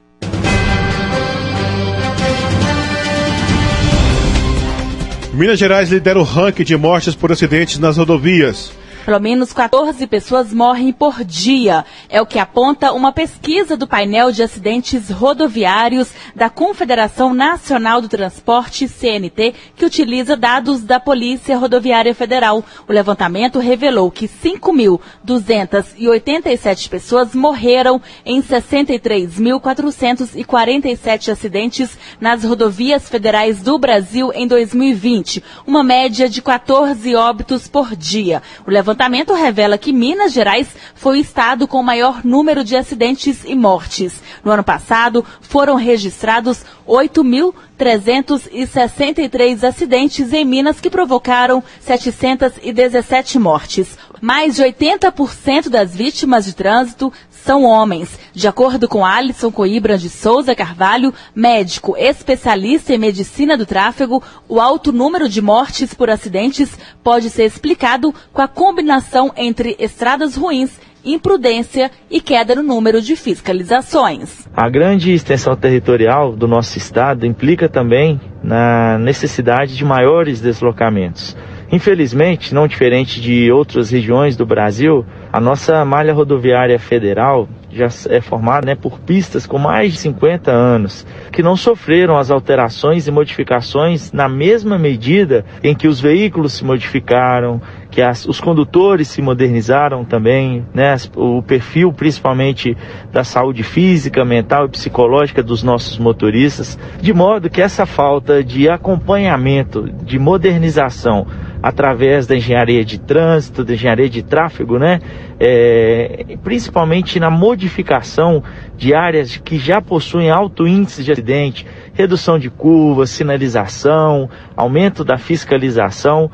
Minas 5.32 5.58
Gerais 5.58 5.88
lidera 5.88 6.18
o 6.18 6.22
ranking 6.22 6.64
de 6.64 6.76
mortes 6.76 7.14
por 7.14 7.32
acidentes 7.32 7.78
nas 7.78 7.96
rodovias. 7.96 8.72
Pelo 9.08 9.22
menos 9.22 9.54
14 9.54 10.06
pessoas 10.06 10.52
morrem 10.52 10.92
por 10.92 11.24
dia. 11.24 11.86
É 12.10 12.20
o 12.20 12.26
que 12.26 12.38
aponta 12.38 12.92
uma 12.92 13.10
pesquisa 13.10 13.74
do 13.74 13.86
painel 13.86 14.30
de 14.30 14.42
acidentes 14.42 15.08
rodoviários 15.08 16.12
da 16.36 16.50
Confederação 16.50 17.32
Nacional 17.32 18.02
do 18.02 18.08
Transporte, 18.10 18.86
CNT, 18.86 19.54
que 19.74 19.86
utiliza 19.86 20.36
dados 20.36 20.82
da 20.82 21.00
Polícia 21.00 21.56
Rodoviária 21.56 22.14
Federal. 22.14 22.62
O 22.86 22.92
levantamento 22.92 23.58
revelou 23.58 24.10
que 24.10 24.28
5.287 24.28 26.90
pessoas 26.90 27.34
morreram 27.34 28.02
em 28.26 28.42
63.447 28.42 31.32
acidentes 31.32 31.96
nas 32.20 32.44
rodovias 32.44 33.08
federais 33.08 33.62
do 33.62 33.78
Brasil 33.78 34.30
em 34.34 34.46
2020, 34.46 35.42
uma 35.66 35.82
média 35.82 36.28
de 36.28 36.42
14 36.42 37.14
óbitos 37.14 37.66
por 37.66 37.96
dia. 37.96 38.42
O 38.66 38.70
levantamento 38.70 38.97
levantamento 38.98 39.32
revela 39.32 39.78
que 39.78 39.92
Minas 39.92 40.32
Gerais 40.32 40.74
foi 40.92 41.18
o 41.18 41.20
estado 41.20 41.68
com 41.68 41.78
o 41.78 41.84
maior 41.84 42.24
número 42.24 42.64
de 42.64 42.74
acidentes 42.74 43.44
e 43.44 43.54
mortes. 43.54 44.20
No 44.44 44.50
ano 44.50 44.64
passado, 44.64 45.24
foram 45.40 45.76
registrados 45.76 46.64
8.363 46.88 49.62
acidentes 49.62 50.32
em 50.32 50.42
Minas 50.44 50.80
que 50.80 50.88
provocaram 50.88 51.62
717 51.80 53.38
mortes. 53.38 53.98
Mais 54.20 54.56
de 54.56 54.64
80% 54.64 55.68
das 55.68 55.94
vítimas 55.94 56.46
de 56.46 56.54
trânsito 56.54 57.12
são 57.30 57.62
homens. 57.62 58.18
De 58.32 58.48
acordo 58.48 58.88
com 58.88 59.04
Alisson 59.04 59.52
Coimbra 59.52 59.96
de 59.96 60.08
Souza 60.08 60.52
Carvalho, 60.54 61.14
médico 61.34 61.96
especialista 61.96 62.94
em 62.94 62.98
medicina 62.98 63.56
do 63.56 63.64
tráfego, 63.64 64.22
o 64.48 64.60
alto 64.60 64.92
número 64.92 65.28
de 65.28 65.40
mortes 65.40 65.94
por 65.94 66.10
acidentes 66.10 66.76
pode 67.02 67.30
ser 67.30 67.44
explicado 67.44 68.12
com 68.32 68.42
a 68.42 68.48
combinação 68.48 69.32
entre 69.36 69.76
estradas 69.78 70.34
ruins 70.34 70.72
imprudência 71.04 71.90
e 72.10 72.20
queda 72.20 72.54
no 72.54 72.62
número 72.62 73.00
de 73.00 73.16
fiscalizações. 73.16 74.46
A 74.56 74.68
grande 74.68 75.12
extensão 75.12 75.56
territorial 75.56 76.34
do 76.34 76.46
nosso 76.48 76.78
estado 76.78 77.26
implica 77.26 77.68
também 77.68 78.20
na 78.42 78.98
necessidade 78.98 79.76
de 79.76 79.84
maiores 79.84 80.40
deslocamentos. 80.40 81.36
Infelizmente, 81.70 82.54
não 82.54 82.66
diferente 82.66 83.20
de 83.20 83.52
outras 83.52 83.90
regiões 83.90 84.36
do 84.36 84.46
Brasil, 84.46 85.04
a 85.32 85.38
nossa 85.38 85.84
malha 85.84 86.14
rodoviária 86.14 86.78
federal 86.78 87.48
já 87.70 87.88
é 88.08 88.20
formada 88.20 88.66
né, 88.66 88.74
por 88.74 88.98
pistas 89.00 89.46
com 89.46 89.58
mais 89.58 89.92
de 89.92 89.98
50 89.98 90.50
anos, 90.50 91.06
que 91.30 91.42
não 91.42 91.56
sofreram 91.56 92.16
as 92.16 92.30
alterações 92.30 93.06
e 93.06 93.10
modificações 93.10 94.10
na 94.12 94.28
mesma 94.28 94.78
medida 94.78 95.44
em 95.62 95.74
que 95.74 95.86
os 95.86 96.00
veículos 96.00 96.54
se 96.54 96.64
modificaram, 96.64 97.60
que 97.90 98.02
as, 98.02 98.26
os 98.26 98.40
condutores 98.40 99.08
se 99.08 99.20
modernizaram 99.20 100.04
também, 100.04 100.66
né, 100.74 100.96
o 101.16 101.42
perfil 101.42 101.92
principalmente 101.92 102.76
da 103.12 103.24
saúde 103.24 103.62
física, 103.62 104.24
mental 104.24 104.66
e 104.66 104.70
psicológica 104.70 105.42
dos 105.42 105.62
nossos 105.62 105.98
motoristas, 105.98 106.78
de 107.00 107.12
modo 107.12 107.50
que 107.50 107.60
essa 107.60 107.86
falta 107.86 108.42
de 108.42 108.68
acompanhamento, 108.68 109.88
de 110.04 110.18
modernização 110.18 111.26
através 111.62 112.26
da 112.26 112.36
engenharia 112.36 112.84
de 112.84 112.98
trânsito, 112.98 113.64
da 113.64 113.74
engenharia 113.74 114.08
de 114.08 114.22
tráfego, 114.22 114.78
né, 114.78 115.00
é, 115.40 116.36
principalmente 116.42 117.18
na 117.18 117.30
modificação 117.30 118.42
de 118.76 118.94
áreas 118.94 119.36
que 119.36 119.58
já 119.58 119.80
possuem 119.80 120.30
alto 120.30 120.66
índice 120.66 121.02
de 121.02 121.12
acidente, 121.12 121.66
redução 121.94 122.38
de 122.38 122.48
curvas, 122.48 123.10
sinalização, 123.10 124.28
aumento 124.56 125.04
da 125.04 125.18
fiscalização, 125.18 126.30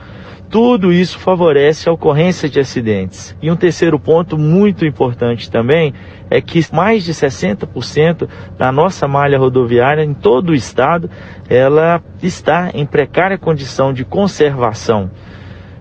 tudo 0.55 0.93
isso 0.93 1.19
favorece 1.19 1.89
a 1.89 1.93
ocorrência 1.93 2.49
de 2.49 2.61
acidentes. 2.61 3.37
E 3.43 3.51
um 3.51 3.57
terceiro 3.57 3.99
ponto 3.99 4.39
muito 4.39 4.87
importante 4.87 5.51
também 5.51 5.93
é 6.31 6.41
que 6.41 6.65
mais 6.73 7.03
de 7.03 7.13
60% 7.13 8.29
da 8.57 8.71
nossa 8.71 9.09
malha 9.09 9.37
rodoviária 9.37 10.05
em 10.05 10.15
todo 10.15 10.51
o 10.51 10.55
estado, 10.55 11.11
ela 11.51 12.01
está 12.23 12.71
em 12.73 12.87
precária 12.87 13.37
condição 13.37 13.93
de 13.93 14.05
conservação. 14.05 15.11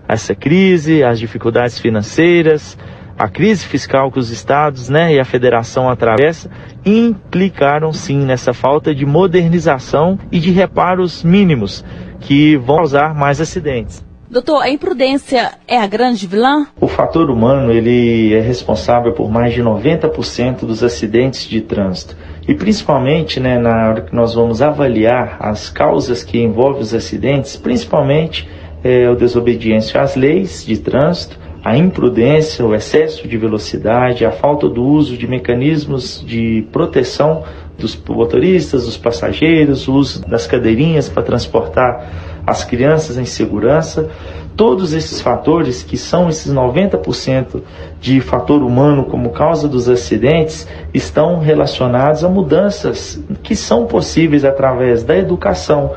Essa 0.08 0.34
crise, 0.34 1.04
as 1.04 1.20
dificuldades 1.20 1.78
financeiras, 1.78 2.76
a 3.16 3.30
crise 3.30 3.68
fiscal 3.68 4.12
que 4.12 4.18
os 4.18 4.32
estados 4.32 4.90
né, 4.90 5.14
e 5.14 5.20
a 5.20 5.24
federação 5.24 5.88
atravessam 5.88 6.52
implicaram 6.84 7.94
sim 7.94 8.26
nessa 8.26 8.56
falta 8.56 8.92
de 8.96 9.06
modernização 9.06 10.18
e 10.32 10.40
de 10.40 10.50
reparos 10.50 11.24
mínimos 11.24 11.86
que 12.20 12.58
vão 12.58 12.78
causar 12.78 13.14
mais 13.14 13.40
acidentes. 13.40 14.04
Doutor, 14.34 14.64
a 14.64 14.70
imprudência 14.72 15.52
é 15.68 15.78
a 15.78 15.86
grande 15.86 16.26
vilã? 16.26 16.66
O 16.82 16.88
fator 16.88 17.30
humano 17.30 17.72
ele 17.72 18.34
é 18.34 18.40
responsável 18.40 19.14
por 19.14 19.30
mais 19.30 19.54
de 19.54 19.62
90% 19.62 20.66
dos 20.66 20.84
acidentes 20.84 21.48
de 21.48 21.62
trânsito. 21.62 22.18
E 22.48 22.56
principalmente 22.56 23.40
né, 23.40 23.60
na 23.60 23.90
hora 23.90 24.02
que 24.02 24.16
nós 24.16 24.34
vamos 24.34 24.60
avaliar 24.60 25.38
as 25.40 25.70
causas 25.70 26.24
que 26.24 26.42
envolvem 26.42 26.82
os 26.82 26.96
acidentes, 26.96 27.56
principalmente 27.56 28.50
é, 28.84 29.06
a 29.06 29.14
desobediência 29.14 30.02
às 30.02 30.16
leis 30.16 30.66
de 30.66 30.80
trânsito, 30.80 31.38
a 31.64 31.78
imprudência, 31.78 32.66
o 32.66 32.74
excesso 32.74 33.28
de 33.28 33.38
velocidade, 33.38 34.26
a 34.26 34.32
falta 34.32 34.68
do 34.68 34.84
uso 34.84 35.16
de 35.16 35.28
mecanismos 35.28 36.24
de 36.26 36.68
proteção 36.72 37.44
dos 37.78 37.96
motoristas, 38.10 38.88
dos 38.88 38.98
passageiros, 38.98 39.88
o 39.88 39.94
uso 39.94 40.28
das 40.28 40.48
cadeirinhas 40.48 41.08
para 41.08 41.22
transportar 41.22 42.33
as 42.46 42.64
crianças 42.64 43.18
em 43.18 43.26
segurança. 43.26 44.10
Todos 44.56 44.94
esses 44.94 45.20
fatores, 45.20 45.82
que 45.82 45.98
são 45.98 46.30
esses 46.30 46.54
90% 46.54 47.62
de 48.00 48.22
fator 48.22 48.62
humano 48.62 49.06
como 49.06 49.32
causa 49.32 49.68
dos 49.68 49.90
acidentes, 49.90 50.68
estão 50.94 51.40
relacionados 51.40 52.24
a 52.24 52.30
mudanças 52.30 53.20
que 53.42 53.56
são 53.56 53.88
possíveis 53.88 54.46
através 54.46 55.04
da 55.04 55.18
educação. 55.18 55.92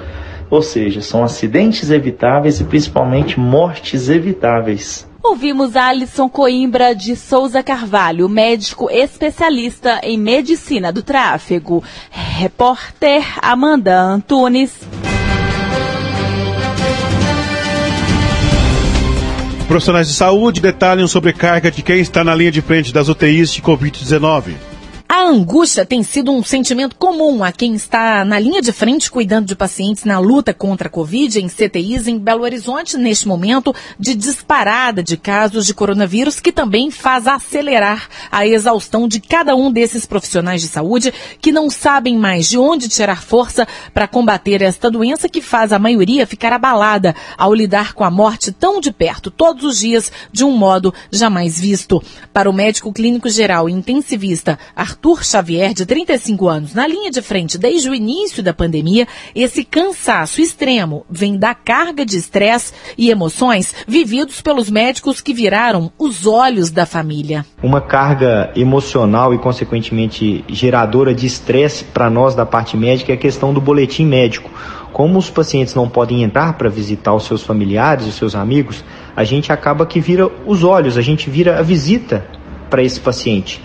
Ou 0.49 0.63
seja, 0.63 1.03
são 1.03 1.25
acidentes 1.25 1.91
evitáveis 1.91 2.61
e 2.61 2.65
principalmente 2.65 3.39
mortes 3.39 4.09
evitáveis. 4.09 5.07
Ouvimos 5.23 5.75
Alisson 5.75 6.29
Coimbra 6.29 6.95
de 6.95 7.17
Souza 7.17 7.61
Carvalho, 7.61 8.29
médico 8.29 8.89
especialista 8.89 10.01
em 10.05 10.17
medicina 10.17 10.93
do 10.93 11.03
tráfego. 11.03 11.83
Repórter 12.11 13.25
Amanda 13.43 14.01
Antunes. 14.01 15.06
Profissionais 19.69 20.07
de 20.07 20.15
saúde 20.15 20.61
detalham 20.61 21.09
sobrecarga 21.09 21.73
de 21.73 21.83
quem 21.83 21.99
está 21.99 22.23
na 22.23 22.35
linha 22.35 22.53
de 22.53 22.63
frente 22.63 22.93
das 22.93 23.09
UTIs 23.09 23.53
de 23.53 23.61
Covid-19. 23.61 24.55
A 25.09 25.23
angústia 25.23 25.87
tem 25.87 26.03
sido 26.03 26.33
um 26.33 26.43
sentimento 26.43 26.97
comum 26.97 27.45
a 27.45 27.53
quem 27.53 27.75
está 27.75 28.25
na 28.25 28.41
linha 28.41 28.61
de 28.61 28.73
frente 28.73 29.09
cuidando 29.09 29.47
de 29.47 29.55
pacientes 29.55 30.05
na 30.05 30.19
luta 30.19 30.53
contra 30.53 30.89
a 30.89 30.91
Covid 30.91 31.41
em 31.41 31.47
CTIs 31.47 32.09
em 32.09 32.19
Belo 32.19 32.43
Horizonte, 32.43 32.97
neste 32.97 33.29
momento 33.29 33.73
de 34.01 34.17
disparada 34.17 35.05
de 35.05 35.17
casos 35.17 35.65
de 35.65 35.73
coronavírus, 35.73 36.41
que 36.41 36.51
também 36.51 36.91
faz 36.91 37.29
acelerar 37.29 38.09
a 38.33 38.47
exaustão 38.47 39.07
de 39.07 39.21
cada 39.21 39.55
um 39.55 39.71
desses 39.71 40.05
profissionais 40.05 40.61
de 40.61 40.69
saúde 40.69 41.15
que 41.41 41.53
não 41.53 41.71
sabem 41.71 42.19
mais 42.19 42.49
de 42.49 42.59
onde 42.59 42.89
tirar 42.89 43.23
força 43.23 43.67
para 43.95 44.09
combater 44.09 44.61
esta 44.61 44.91
doença 44.91 45.29
que 45.29 45.41
faz 45.41 45.73
a 45.73 45.79
maioria 45.79 46.27
ficar 46.27 46.53
abalada 46.53 47.15
ao 47.39 47.55
lidar 47.55 47.93
com 47.93 48.03
a 48.03 48.11
morte 48.11 48.51
tão 48.51 48.81
de 48.81 48.91
perto, 48.91 49.31
todos 49.31 49.63
os 49.63 49.79
dias, 49.79 50.11
de 50.33 50.45
um 50.45 50.51
modo 50.51 50.93
jamais 51.13 51.61
visto. 51.61 52.03
Para 52.33 52.51
o 52.51 52.53
médico 52.53 52.93
clínico 52.93 53.29
geral 53.29 53.69
intensivista 53.69 54.59
Arthur 54.97 55.23
Xavier, 55.23 55.75
de 55.75 55.85
35 55.85 56.49
anos, 56.49 56.75
na 56.75 56.87
linha 56.89 57.11
de 57.11 57.21
frente 57.21 57.59
desde 57.59 57.91
o 57.91 57.95
início 57.95 58.43
da 58.43 58.55
pandemia, 58.55 59.07
esse 59.35 59.63
cansaço 59.63 60.41
extremo 60.41 61.05
vem 61.11 61.37
da 61.37 61.55
carga 61.55 62.05
de 62.05 62.17
estresse 62.17 62.73
e 62.97 63.11
emoções 63.11 63.75
vividos 63.87 64.41
pelos 64.41 64.71
médicos 64.71 65.21
que 65.21 65.35
viraram 65.35 65.93
os 65.99 66.27
olhos 66.27 66.71
da 66.71 66.87
família. 66.87 67.45
Uma 67.63 67.81
carga 67.81 68.51
emocional 68.57 69.35
e, 69.35 69.39
consequentemente, 69.39 70.43
geradora 70.49 71.15
de 71.15 71.27
estresse 71.27 71.85
para 71.85 72.09
nós 72.09 72.35
da 72.35 72.47
parte 72.47 72.75
médica 72.75 73.13
é 73.13 73.17
a 73.17 73.19
questão 73.19 73.53
do 73.53 73.61
boletim 73.61 74.07
médico. 74.07 74.51
Como 74.95 75.19
os 75.19 75.29
pacientes 75.29 75.75
não 75.75 75.91
podem 75.91 76.23
entrar 76.23 76.55
para 76.55 76.71
visitar 76.71 77.15
os 77.15 77.27
seus 77.27 77.43
familiares, 77.43 78.07
os 78.07 78.15
seus 78.15 78.35
amigos, 78.35 78.83
a 79.15 79.25
gente 79.25 79.53
acaba 79.53 79.85
que 79.85 80.01
vira 80.01 80.27
os 80.47 80.65
olhos, 80.65 80.97
a 80.97 81.03
gente 81.03 81.29
vira 81.29 81.59
a 81.59 81.63
visita 81.63 82.27
para 82.71 82.83
esse 82.83 82.99
paciente 82.99 83.61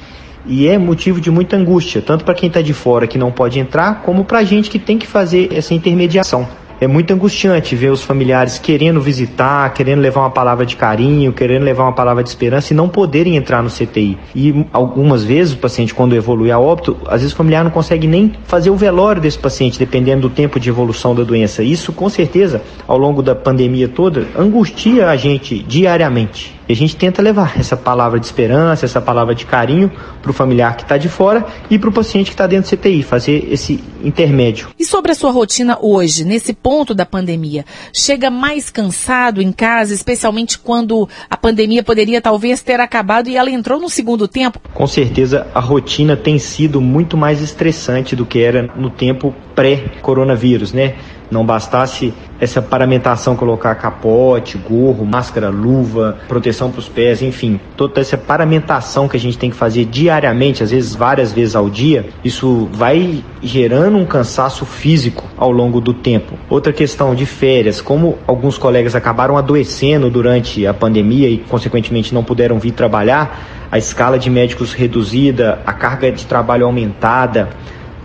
e 0.45 0.67
é 0.67 0.77
motivo 0.77 1.21
de 1.21 1.29
muita 1.29 1.55
angústia, 1.55 2.01
tanto 2.01 2.25
para 2.25 2.33
quem 2.33 2.47
está 2.47 2.61
de 2.61 2.73
fora 2.73 3.07
que 3.07 3.17
não 3.17 3.31
pode 3.31 3.59
entrar, 3.59 4.01
como 4.01 4.25
para 4.25 4.39
a 4.39 4.43
gente 4.43 4.69
que 4.69 4.79
tem 4.79 4.97
que 4.97 5.07
fazer 5.07 5.49
essa 5.53 5.73
intermediação. 5.73 6.47
é 6.81 6.87
muito 6.87 7.13
angustiante 7.13 7.75
ver 7.75 7.91
os 7.91 8.01
familiares 8.01 8.57
querendo 8.57 8.99
visitar, 8.99 9.71
querendo 9.71 9.99
levar 9.99 10.21
uma 10.21 10.31
palavra 10.31 10.65
de 10.65 10.75
carinho, 10.75 11.31
querendo 11.31 11.61
levar 11.61 11.83
uma 11.83 11.93
palavra 11.93 12.23
de 12.23 12.29
esperança 12.29 12.73
e 12.73 12.75
não 12.75 12.89
poderem 12.89 13.35
entrar 13.35 13.61
no 13.61 13.69
CTI. 13.69 14.17
E 14.35 14.65
algumas 14.73 15.23
vezes 15.23 15.53
o 15.53 15.57
paciente, 15.57 15.93
quando 15.93 16.15
evolui 16.15 16.49
a 16.49 16.57
óbito, 16.57 16.97
às 17.05 17.21
vezes 17.21 17.33
o 17.33 17.35
familiar 17.37 17.63
não 17.63 17.69
consegue 17.69 18.07
nem 18.07 18.33
fazer 18.45 18.71
o 18.71 18.75
velório 18.75 19.21
desse 19.21 19.37
paciente, 19.37 19.77
dependendo 19.77 20.27
do 20.27 20.29
tempo 20.31 20.59
de 20.59 20.69
evolução 20.69 21.13
da 21.13 21.21
doença. 21.21 21.61
Isso, 21.61 21.93
com 21.93 22.09
certeza, 22.09 22.63
ao 22.87 22.97
longo 22.97 23.21
da 23.21 23.35
pandemia 23.35 23.87
toda, 23.87 24.25
angustia 24.35 25.07
a 25.07 25.15
gente 25.15 25.59
diariamente. 25.59 26.59
E 26.71 26.73
a 26.73 26.77
gente 26.77 26.95
tenta 26.95 27.21
levar 27.21 27.59
essa 27.59 27.75
palavra 27.75 28.17
de 28.17 28.25
esperança, 28.25 28.85
essa 28.85 29.01
palavra 29.01 29.35
de 29.35 29.45
carinho 29.45 29.91
para 30.21 30.31
o 30.31 30.33
familiar 30.33 30.77
que 30.77 30.83
está 30.83 30.97
de 30.97 31.09
fora 31.09 31.45
e 31.69 31.77
para 31.77 31.89
o 31.89 31.91
paciente 31.91 32.27
que 32.27 32.33
está 32.33 32.47
dentro 32.47 32.71
do 32.71 32.79
CTI, 32.79 33.03
fazer 33.03 33.49
esse 33.51 33.83
intermédio. 34.01 34.69
E 34.79 34.85
sobre 34.85 35.11
a 35.11 35.15
sua 35.15 35.31
rotina 35.31 35.77
hoje, 35.81 36.23
nesse 36.23 36.53
ponto 36.53 36.93
da 36.93 37.05
pandemia, 37.05 37.65
chega 37.91 38.29
mais 38.29 38.69
cansado 38.69 39.41
em 39.41 39.51
casa, 39.51 39.93
especialmente 39.93 40.57
quando 40.57 41.09
a 41.29 41.35
pandemia 41.35 41.83
poderia 41.83 42.21
talvez 42.21 42.61
ter 42.61 42.79
acabado 42.79 43.27
e 43.27 43.35
ela 43.35 43.51
entrou 43.51 43.77
no 43.77 43.89
segundo 43.89 44.25
tempo? 44.25 44.61
Com 44.73 44.87
certeza 44.87 45.47
a 45.53 45.59
rotina 45.59 46.15
tem 46.15 46.39
sido 46.39 46.79
muito 46.79 47.17
mais 47.17 47.41
estressante 47.41 48.15
do 48.15 48.25
que 48.25 48.39
era 48.39 48.71
no 48.77 48.89
tempo 48.89 49.35
pré-coronavírus, 49.53 50.71
né? 50.71 50.95
Não 51.31 51.45
bastasse 51.45 52.13
essa 52.41 52.61
paramentação, 52.61 53.35
colocar 53.35 53.73
capote, 53.75 54.57
gorro, 54.57 55.05
máscara, 55.05 55.49
luva, 55.49 56.17
proteção 56.27 56.69
para 56.69 56.79
os 56.79 56.89
pés, 56.89 57.21
enfim, 57.21 57.59
toda 57.77 58.01
essa 58.01 58.17
paramentação 58.17 59.07
que 59.07 59.15
a 59.15 59.19
gente 59.19 59.37
tem 59.37 59.49
que 59.49 59.55
fazer 59.55 59.85
diariamente, 59.85 60.61
às 60.61 60.71
vezes 60.71 60.93
várias 60.93 61.31
vezes 61.31 61.55
ao 61.55 61.69
dia, 61.69 62.09
isso 62.23 62.67
vai 62.73 63.23
gerando 63.41 63.97
um 63.97 64.05
cansaço 64.05 64.65
físico 64.65 65.23
ao 65.37 65.51
longo 65.51 65.79
do 65.79 65.93
tempo. 65.93 66.35
Outra 66.49 66.73
questão 66.73 67.15
de 67.15 67.25
férias, 67.25 67.79
como 67.79 68.17
alguns 68.27 68.57
colegas 68.57 68.95
acabaram 68.95 69.37
adoecendo 69.37 70.09
durante 70.09 70.67
a 70.67 70.73
pandemia 70.73 71.29
e, 71.29 71.37
consequentemente, 71.37 72.13
não 72.13 72.23
puderam 72.23 72.59
vir 72.59 72.71
trabalhar, 72.71 73.67
a 73.71 73.77
escala 73.77 74.19
de 74.19 74.29
médicos 74.29 74.73
reduzida, 74.73 75.61
a 75.65 75.71
carga 75.71 76.11
de 76.11 76.25
trabalho 76.25 76.65
aumentada, 76.65 77.49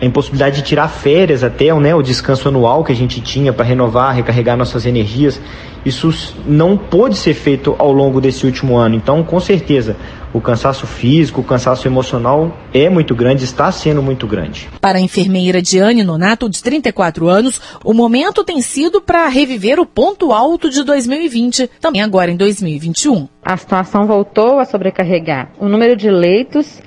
a 0.00 0.05
impossibilidade 0.05 0.57
de 0.57 0.62
tirar 0.62 0.88
férias 0.88 1.43
até, 1.43 1.73
né, 1.75 1.95
o 1.95 2.03
descanso 2.03 2.49
anual 2.49 2.85
que 2.85 2.93
a 2.93 2.97
gente 2.97 3.21
tinha 3.21 3.53
para 3.53 3.65
renovar, 3.65 4.15
recarregar 4.15 4.57
nossas 4.57 4.85
energias, 4.85 5.41
isso 5.85 6.12
não 6.47 6.76
pôde 6.76 7.17
ser 7.17 7.33
feito 7.33 7.75
ao 7.79 7.93
longo 7.93 8.21
desse 8.21 8.45
último 8.45 8.76
ano. 8.76 8.97
Então, 8.97 9.23
com 9.23 9.38
certeza, 9.38 9.97
o 10.33 10.41
cansaço 10.41 10.87
físico, 10.87 11.41
o 11.41 11.45
cansaço 11.45 11.87
emocional 11.88 12.55
é 12.75 12.91
muito 12.91 13.15
grande, 13.15 13.45
está 13.45 13.71
sendo 13.73 14.03
muito 14.03 14.26
grande. 14.26 14.69
Para 14.81 14.99
a 14.99 15.00
enfermeira 15.00 15.62
Diane 15.62 16.03
Nonato, 16.03 16.49
de 16.49 16.62
34 16.62 17.29
anos, 17.29 17.61
o 17.85 17.95
momento 17.95 18.45
tem 18.45 18.61
sido 18.61 19.00
para 19.00 19.29
reviver 19.29 19.79
o 19.79 19.87
ponto 19.87 20.33
alto 20.33 20.69
de 20.69 20.83
2020, 20.83 21.71
também 21.81 22.03
agora 22.03 22.31
em 22.31 22.37
2021. 22.37 23.29
A 23.43 23.57
situação 23.57 24.07
voltou 24.07 24.59
a 24.59 24.65
sobrecarregar 24.65 25.53
o 25.59 25.69
número 25.69 25.97
de 25.97 26.11
leitos 26.11 26.83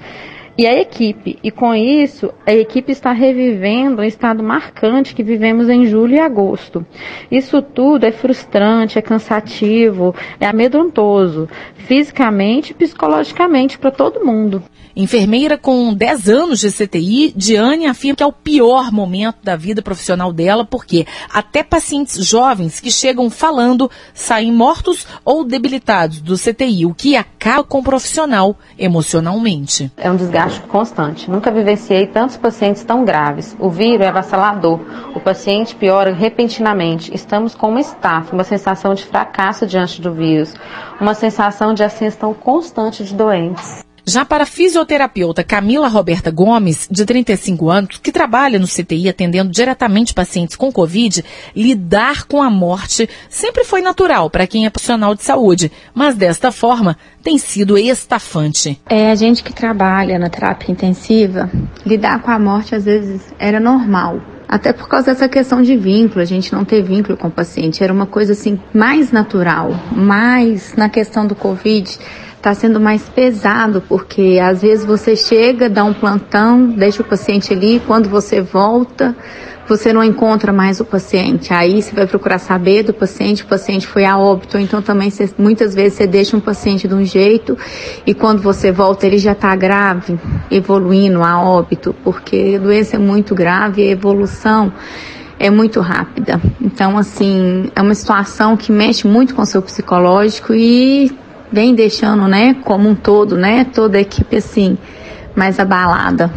e 0.60 0.68
a 0.68 0.74
equipe. 0.74 1.40
E 1.42 1.50
com 1.52 1.74
isso, 1.74 2.34
a 2.46 2.54
equipe 2.54 2.92
está 2.92 3.14
revivendo 3.14 4.02
um 4.02 4.04
estado 4.04 4.44
marcante 4.44 5.16
que 5.16 5.24
vivemos 5.24 5.70
em 5.70 5.86
julho 5.86 6.16
e 6.16 6.20
agosto. 6.20 6.86
Isso 7.32 7.62
tudo 7.62 8.06
é 8.06 8.12
frustrante, 8.12 9.00
é 9.00 9.02
cansativo, 9.02 10.14
é 10.38 10.46
amedrontoso, 10.46 11.48
fisicamente 11.76 12.72
e 12.72 12.74
psicologicamente 12.74 13.80
para 13.80 13.90
todo 13.90 14.26
mundo. 14.26 14.62
Enfermeira 15.00 15.58
com 15.58 15.94
10 15.94 16.28
anos 16.28 16.60
de 16.60 16.70
CTI, 16.70 17.32
Diane 17.34 17.86
afirma 17.86 18.18
que 18.18 18.24
é 18.24 18.26
o 18.26 18.34
pior 18.34 18.92
momento 18.92 19.38
da 19.42 19.56
vida 19.56 19.82
profissional 19.82 20.34
dela, 20.34 20.66
porque 20.66 21.08
até 21.34 21.64
pacientes 21.64 22.18
jovens 22.26 22.82
que 22.82 22.92
chegam 22.92 23.30
falando 23.30 23.90
saem 24.14 24.52
mortos 24.52 25.08
ou 25.24 25.46
debilitados 25.46 26.20
do 26.20 26.36
CTI, 26.36 26.86
o 26.86 26.94
que 26.94 27.16
acaba 27.16 27.64
com 27.64 27.80
o 27.80 27.84
profissional 27.84 28.58
emocionalmente. 28.78 29.90
É 29.96 30.12
um 30.12 30.18
desgaste 30.18 30.60
constante. 30.64 31.32
Nunca 31.32 31.50
vivenciei 31.50 32.06
tantos 32.06 32.36
pacientes 32.36 32.84
tão 32.84 33.06
graves. 33.06 33.56
O 33.58 33.70
vírus 33.70 34.06
é 34.06 34.10
avassalador. 34.10 34.82
O 35.16 35.22
paciente 35.22 35.76
piora 35.76 36.14
repentinamente. 36.14 37.16
Estamos 37.16 37.56
com 37.56 37.70
uma 37.70 37.80
estafa, 37.80 38.34
uma 38.36 38.44
sensação 38.44 38.94
de 38.94 39.06
fracasso 39.06 39.66
diante 39.66 40.02
do 40.02 40.14
vírus, 40.14 40.54
uma 41.00 41.14
sensação 41.14 41.74
de 41.74 41.86
ascensão 41.86 42.34
constante 42.34 43.06
de 43.06 43.16
doentes. 43.16 43.88
Já 44.10 44.26
para 44.26 44.42
a 44.42 44.48
fisioterapeuta 44.48 45.44
Camila 45.44 45.88
Roberta 45.88 46.32
Gomes, 46.32 46.88
de 46.90 47.06
35 47.06 47.70
anos, 47.70 47.98
que 47.98 48.12
trabalha 48.12 48.58
no 48.58 48.66
CTI 48.66 49.08
atendendo 49.08 49.52
diretamente 49.52 50.16
pacientes 50.16 50.56
com 50.56 50.72
Covid, 50.72 51.24
lidar 51.56 52.26
com 52.26 52.42
a 52.42 52.50
morte 52.50 53.08
sempre 53.30 53.64
foi 53.64 53.84
natural 53.84 54.28
para 54.28 54.48
quem 54.48 54.66
é 54.66 54.70
profissional 54.72 55.14
de 55.14 55.22
saúde, 55.22 55.72
mas 55.94 56.16
desta 56.16 56.52
forma 56.52 56.98
tem 57.22 57.38
sido 57.38 57.78
estafante. 57.78 58.82
É 58.90 59.12
a 59.12 59.16
gente 59.16 59.44
que 59.44 59.54
trabalha 59.54 60.18
na 60.18 60.28
terapia 60.28 60.72
intensiva, 60.72 61.48
lidar 61.86 62.24
com 62.24 62.32
a 62.32 62.40
morte 62.40 62.74
às 62.74 62.86
vezes 62.86 63.22
era 63.38 63.60
normal. 63.60 64.20
Até 64.48 64.74
por 64.74 64.88
causa 64.88 65.14
dessa 65.14 65.30
questão 65.30 65.62
de 65.62 65.78
vínculo, 65.78 66.22
a 66.22 66.26
gente 66.26 66.52
não 66.52 66.66
ter 66.66 66.82
vínculo 66.82 67.16
com 67.16 67.28
o 67.28 67.32
paciente, 67.32 67.84
era 67.84 67.94
uma 67.94 68.08
coisa 68.08 68.34
assim 68.34 68.60
mais 68.74 69.12
natural, 69.12 69.70
mais 69.92 70.74
na 70.76 70.90
questão 70.90 71.28
do 71.28 71.36
Covid 71.36 72.00
está 72.40 72.54
sendo 72.54 72.80
mais 72.80 73.04
pesado, 73.10 73.84
porque 73.88 74.40
às 74.42 74.62
vezes 74.62 74.86
você 74.86 75.14
chega, 75.16 75.70
dá 75.70 75.84
um 75.84 75.94
plantão, 75.94 76.68
deixa 76.68 77.02
o 77.02 77.06
paciente 77.06 77.54
ali, 77.54 77.82
quando 77.86 78.08
você 78.08 78.42
volta, 78.42 79.14
você 79.68 79.92
não 79.92 80.02
encontra 80.02 80.54
mais 80.54 80.80
o 80.80 80.86
paciente. 80.86 81.54
Aí 81.54 81.82
você 81.82 81.94
vai 81.94 82.08
procurar 82.08 82.40
saber 82.40 82.84
do 82.84 82.94
paciente, 82.94 83.44
o 83.44 83.46
paciente 83.46 83.86
foi 83.86 84.06
a 84.06 84.18
óbito, 84.18 84.58
então 84.58 84.82
também 84.82 85.10
você, 85.10 85.30
muitas 85.38 85.76
vezes 85.76 85.98
você 85.98 86.08
deixa 86.08 86.38
um 86.38 86.40
paciente 86.40 86.88
de 86.88 86.94
um 86.94 87.04
jeito 87.04 87.58
e 88.08 88.14
quando 88.14 88.42
você 88.42 88.72
volta 88.72 89.06
ele 89.06 89.18
já 89.18 89.34
está 89.34 89.54
grave, 89.54 90.18
evoluindo 90.50 91.22
a 91.22 91.44
óbito, 91.44 91.94
porque 92.06 92.56
a 92.56 92.60
doença 92.60 92.96
é 92.96 93.00
muito 93.00 93.36
grave 93.36 93.84
a 93.84 93.92
evolução 93.92 94.72
é 95.38 95.50
muito 95.50 95.80
rápida. 95.80 96.40
Então, 96.60 96.98
assim, 96.98 97.72
é 97.74 97.82
uma 97.82 97.96
situação 97.96 98.58
que 98.58 98.74
mexe 98.74 99.08
muito 99.08 99.34
com 99.34 99.42
o 99.42 99.46
seu 99.46 99.62
psicológico 99.62 100.54
e 100.54 101.18
vem 101.52 101.74
deixando, 101.74 102.28
né, 102.28 102.56
como 102.64 102.90
um 102.90 102.96
todo, 102.96 103.38
né, 103.38 103.66
toda 103.66 103.98
a 103.98 104.02
equipe 104.02 104.38
assim 104.38 104.78
mais 105.36 105.60
abalada. 105.60 106.32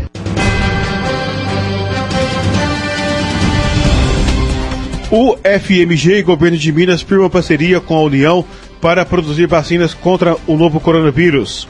O 5.10 5.36
FMG 5.44 6.20
e 6.20 6.22
Governo 6.22 6.56
de 6.56 6.72
Minas 6.72 7.02
firma 7.02 7.28
parceria 7.28 7.80
com 7.80 7.94
a 7.94 8.02
União 8.02 8.44
para 8.80 9.04
produzir 9.04 9.46
vacinas 9.46 9.92
contra 9.92 10.36
o 10.46 10.56
novo 10.56 10.80
coronavírus. 10.80 11.68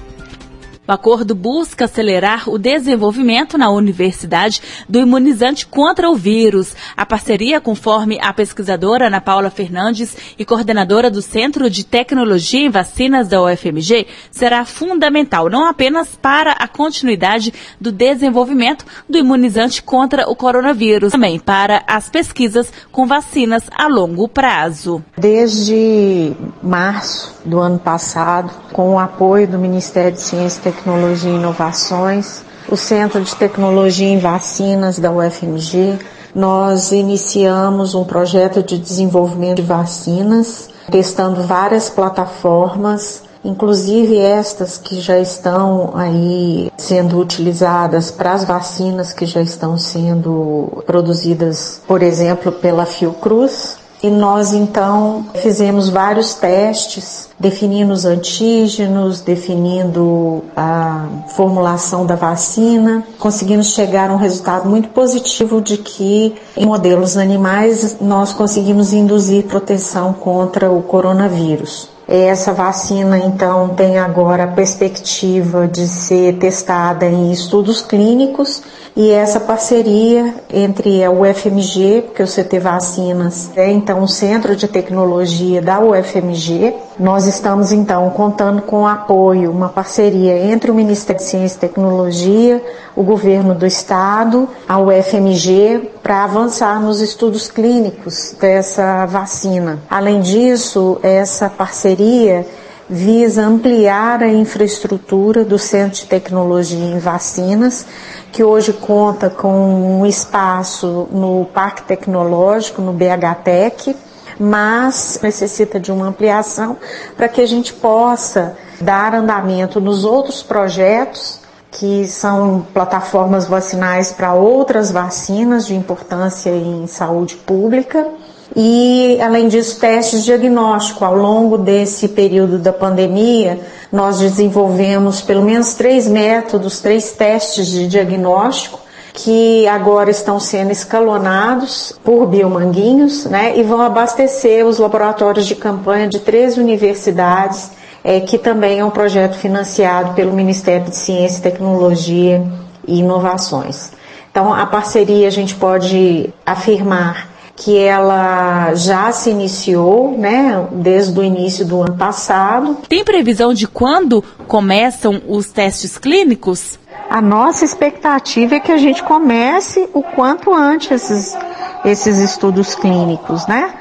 O 0.84 0.90
acordo 0.90 1.32
busca 1.32 1.84
acelerar 1.84 2.50
o 2.50 2.58
desenvolvimento 2.58 3.56
na 3.56 3.70
universidade 3.70 4.60
do 4.88 4.98
imunizante 4.98 5.64
contra 5.64 6.10
o 6.10 6.16
vírus. 6.16 6.74
A 6.96 7.06
parceria, 7.06 7.60
conforme 7.60 8.18
a 8.20 8.32
pesquisadora 8.32 9.06
Ana 9.06 9.20
Paula 9.20 9.48
Fernandes 9.48 10.16
e 10.36 10.44
coordenadora 10.44 11.08
do 11.08 11.22
Centro 11.22 11.70
de 11.70 11.84
Tecnologia 11.84 12.66
em 12.66 12.68
Vacinas 12.68 13.28
da 13.28 13.40
UFMG, 13.40 14.08
será 14.32 14.64
fundamental 14.64 15.48
não 15.48 15.66
apenas 15.66 16.16
para 16.20 16.50
a 16.50 16.66
continuidade 16.66 17.54
do 17.80 17.92
desenvolvimento 17.92 18.84
do 19.08 19.16
imunizante 19.16 19.84
contra 19.84 20.28
o 20.28 20.34
coronavírus, 20.34 21.12
também 21.12 21.38
para 21.38 21.84
as 21.86 22.10
pesquisas 22.10 22.72
com 22.90 23.06
vacinas 23.06 23.62
a 23.70 23.86
longo 23.86 24.26
prazo. 24.26 25.00
Desde 25.16 26.32
março 26.60 27.40
do 27.44 27.60
ano 27.60 27.78
passado, 27.78 28.50
com 28.72 28.94
o 28.94 28.98
apoio 28.98 29.46
do 29.46 29.60
Ministério 29.60 30.10
de 30.10 30.20
Ciência 30.20 30.58
e 30.58 30.71
Tecnologia 30.72 31.30
e 31.30 31.34
Inovações, 31.34 32.42
o 32.68 32.76
Centro 32.76 33.20
de 33.20 33.34
Tecnologia 33.36 34.08
em 34.08 34.18
Vacinas 34.18 34.98
da 34.98 35.10
UFMG, 35.10 35.98
nós 36.34 36.92
iniciamos 36.92 37.94
um 37.94 38.04
projeto 38.04 38.62
de 38.62 38.78
desenvolvimento 38.78 39.56
de 39.56 39.62
vacinas, 39.62 40.70
testando 40.90 41.42
várias 41.42 41.90
plataformas, 41.90 43.22
inclusive 43.44 44.16
estas 44.16 44.78
que 44.78 44.98
já 45.00 45.18
estão 45.18 45.92
aí 45.94 46.72
sendo 46.78 47.18
utilizadas 47.18 48.10
para 48.10 48.32
as 48.32 48.44
vacinas 48.44 49.12
que 49.12 49.26
já 49.26 49.42
estão 49.42 49.76
sendo 49.76 50.82
produzidas, 50.86 51.82
por 51.86 52.02
exemplo, 52.02 52.50
pela 52.50 52.86
Fiocruz, 52.86 53.76
e 54.02 54.10
nós 54.10 54.52
então 54.52 55.24
fizemos 55.34 55.88
vários 55.88 56.34
testes, 56.34 57.28
definindo 57.38 57.92
os 57.92 58.04
antígenos, 58.04 59.20
definindo 59.20 60.42
a 60.56 61.06
formulação 61.36 62.04
da 62.04 62.16
vacina. 62.16 63.04
Conseguimos 63.18 63.74
chegar 63.74 64.10
a 64.10 64.12
um 64.12 64.16
resultado 64.16 64.68
muito 64.68 64.88
positivo 64.88 65.60
de 65.60 65.76
que 65.76 66.34
em 66.56 66.66
modelos 66.66 67.16
animais 67.16 67.96
nós 68.00 68.32
conseguimos 68.32 68.92
induzir 68.92 69.44
proteção 69.44 70.12
contra 70.12 70.70
o 70.70 70.82
coronavírus. 70.82 71.88
Essa 72.08 72.52
vacina, 72.52 73.16
então, 73.16 73.70
tem 73.70 73.98
agora 73.98 74.44
a 74.44 74.48
perspectiva 74.48 75.68
de 75.68 75.86
ser 75.86 76.36
testada 76.38 77.06
em 77.06 77.30
estudos 77.30 77.80
clínicos 77.80 78.62
e 78.94 79.10
essa 79.10 79.40
parceria 79.40 80.34
entre 80.52 81.02
a 81.02 81.10
UFMG, 81.10 82.02
porque 82.06 82.22
o 82.22 82.26
CT 82.26 82.58
Vacinas 82.58 83.50
é 83.56 83.70
então 83.70 84.02
o 84.02 84.08
centro 84.08 84.54
de 84.54 84.68
tecnologia 84.68 85.62
da 85.62 85.80
UFMG, 85.80 86.74
nós 86.98 87.26
estamos 87.26 87.72
então 87.72 88.10
contando 88.10 88.60
com 88.62 88.86
apoio, 88.86 89.50
uma 89.50 89.70
parceria 89.70 90.36
entre 90.36 90.70
o 90.70 90.74
Ministério 90.74 91.22
de 91.22 91.26
Ciência 91.26 91.56
e 91.56 91.60
Tecnologia, 91.60 92.62
o 92.94 93.02
governo 93.02 93.54
do 93.54 93.66
estado, 93.66 94.46
a 94.68 94.78
UFMG, 94.78 95.90
para 96.02 96.24
avançar 96.24 96.78
nos 96.78 97.00
estudos 97.00 97.50
clínicos 97.50 98.36
dessa 98.38 99.06
vacina. 99.06 99.78
Além 99.88 100.20
disso, 100.20 100.98
essa 101.02 101.48
parceria 101.48 102.46
visa 102.92 103.42
ampliar 103.46 104.22
a 104.22 104.28
infraestrutura 104.28 105.46
do 105.46 105.58
Centro 105.58 106.00
de 106.00 106.06
Tecnologia 106.06 106.78
em 106.78 106.98
Vacinas, 106.98 107.86
que 108.30 108.44
hoje 108.44 108.74
conta 108.74 109.30
com 109.30 110.00
um 110.00 110.04
espaço 110.04 111.08
no 111.10 111.46
Parque 111.54 111.84
Tecnológico, 111.84 112.82
no 112.82 112.92
BHTEC, 112.92 113.96
mas 114.38 115.18
necessita 115.22 115.80
de 115.80 115.90
uma 115.90 116.06
ampliação 116.06 116.76
para 117.16 117.28
que 117.28 117.40
a 117.40 117.48
gente 117.48 117.72
possa 117.72 118.58
dar 118.78 119.14
andamento 119.14 119.80
nos 119.80 120.04
outros 120.04 120.42
projetos 120.42 121.40
que 121.70 122.06
são 122.06 122.66
plataformas 122.74 123.46
vacinais 123.46 124.12
para 124.12 124.34
outras 124.34 124.90
vacinas 124.90 125.66
de 125.66 125.74
importância 125.74 126.50
em 126.50 126.86
saúde 126.86 127.36
pública 127.36 128.06
e, 128.54 129.18
além 129.20 129.48
disso, 129.48 129.80
testes 129.80 130.24
diagnóstico. 130.24 131.04
Ao 131.04 131.16
longo 131.16 131.56
desse 131.56 132.08
período 132.08 132.58
da 132.58 132.72
pandemia, 132.72 133.60
nós 133.90 134.18
desenvolvemos 134.18 135.20
pelo 135.20 135.42
menos 135.42 135.74
três 135.74 136.06
métodos, 136.06 136.80
três 136.80 137.12
testes 137.12 137.66
de 137.66 137.86
diagnóstico 137.86 138.80
que 139.14 139.66
agora 139.68 140.10
estão 140.10 140.40
sendo 140.40 140.70
escalonados 140.70 141.92
por 142.02 142.26
biomanguinhos, 142.26 143.26
né, 143.26 143.58
e 143.58 143.62
vão 143.62 143.82
abastecer 143.82 144.64
os 144.64 144.78
laboratórios 144.78 145.46
de 145.46 145.54
campanha 145.54 146.08
de 146.08 146.18
três 146.18 146.56
universidades, 146.56 147.70
é, 148.02 148.20
que 148.20 148.38
também 148.38 148.78
é 148.78 148.84
um 148.84 148.90
projeto 148.90 149.36
financiado 149.36 150.14
pelo 150.14 150.32
Ministério 150.32 150.88
de 150.88 150.96
Ciência, 150.96 151.42
Tecnologia 151.42 152.42
e 152.86 153.00
Inovações. 153.00 153.92
Então, 154.30 154.52
a 154.52 154.64
parceria 154.64 155.28
a 155.28 155.30
gente 155.30 155.54
pode 155.56 156.32
afirmar 156.46 157.31
que 157.56 157.78
ela 157.78 158.74
já 158.74 159.12
se 159.12 159.30
iniciou, 159.30 160.16
né, 160.16 160.66
desde 160.72 161.18
o 161.18 161.22
início 161.22 161.64
do 161.64 161.82
ano 161.82 161.96
passado. 161.96 162.78
Tem 162.88 163.04
previsão 163.04 163.52
de 163.52 163.68
quando 163.68 164.22
começam 164.46 165.20
os 165.28 165.46
testes 165.48 165.98
clínicos? 165.98 166.78
A 167.10 167.20
nossa 167.20 167.64
expectativa 167.64 168.54
é 168.54 168.60
que 168.60 168.72
a 168.72 168.78
gente 168.78 169.02
comece 169.02 169.88
o 169.92 170.02
quanto 170.02 170.52
antes 170.52 170.90
esses, 170.90 171.38
esses 171.84 172.18
estudos 172.18 172.74
clínicos, 172.74 173.46
né? 173.46 173.74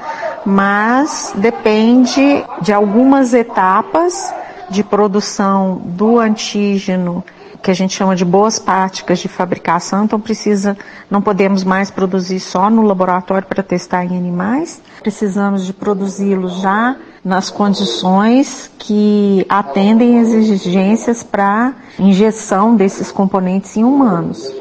Mas 0.44 1.32
depende 1.34 2.44
de 2.60 2.72
algumas 2.72 3.32
etapas 3.32 4.32
de 4.68 4.84
produção 4.84 5.80
do 5.84 6.18
antígeno 6.18 7.24
que 7.62 7.70
a 7.70 7.74
gente 7.74 7.94
chama 7.94 8.16
de 8.16 8.24
boas 8.24 8.58
práticas 8.58 9.20
de 9.20 9.28
fabricação, 9.28 10.04
então 10.04 10.20
precisa, 10.20 10.76
não 11.08 11.22
podemos 11.22 11.62
mais 11.62 11.90
produzir 11.90 12.40
só 12.40 12.68
no 12.68 12.82
laboratório 12.82 13.46
para 13.46 13.62
testar 13.62 14.04
em 14.04 14.16
animais, 14.16 14.80
precisamos 15.00 15.64
de 15.64 15.72
produzi-lo 15.72 16.48
já 16.48 16.96
nas 17.24 17.50
condições 17.50 18.70
que 18.78 19.46
atendem 19.48 20.18
as 20.18 20.28
exigências 20.28 21.22
para 21.22 21.74
injeção 21.98 22.74
desses 22.74 23.12
componentes 23.12 23.76
em 23.76 23.84
humanos. 23.84 24.52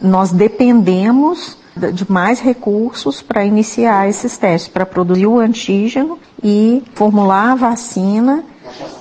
Nós 0.00 0.32
dependemos 0.32 1.58
de 1.92 2.10
mais 2.10 2.40
recursos 2.40 3.20
para 3.20 3.44
iniciar 3.44 4.08
esses 4.08 4.38
testes, 4.38 4.68
para 4.68 4.86
produzir 4.86 5.26
o 5.26 5.38
antígeno 5.38 6.18
e 6.42 6.82
formular 6.94 7.52
a 7.52 7.54
vacina 7.54 8.42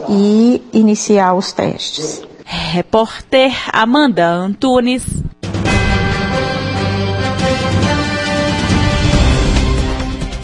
e 0.10 0.62
iniciar 0.74 1.34
os 1.36 1.54
testes. 1.54 2.22
Repórter 2.46 3.52
Amanda 3.74 4.28
Antunes. 4.28 5.04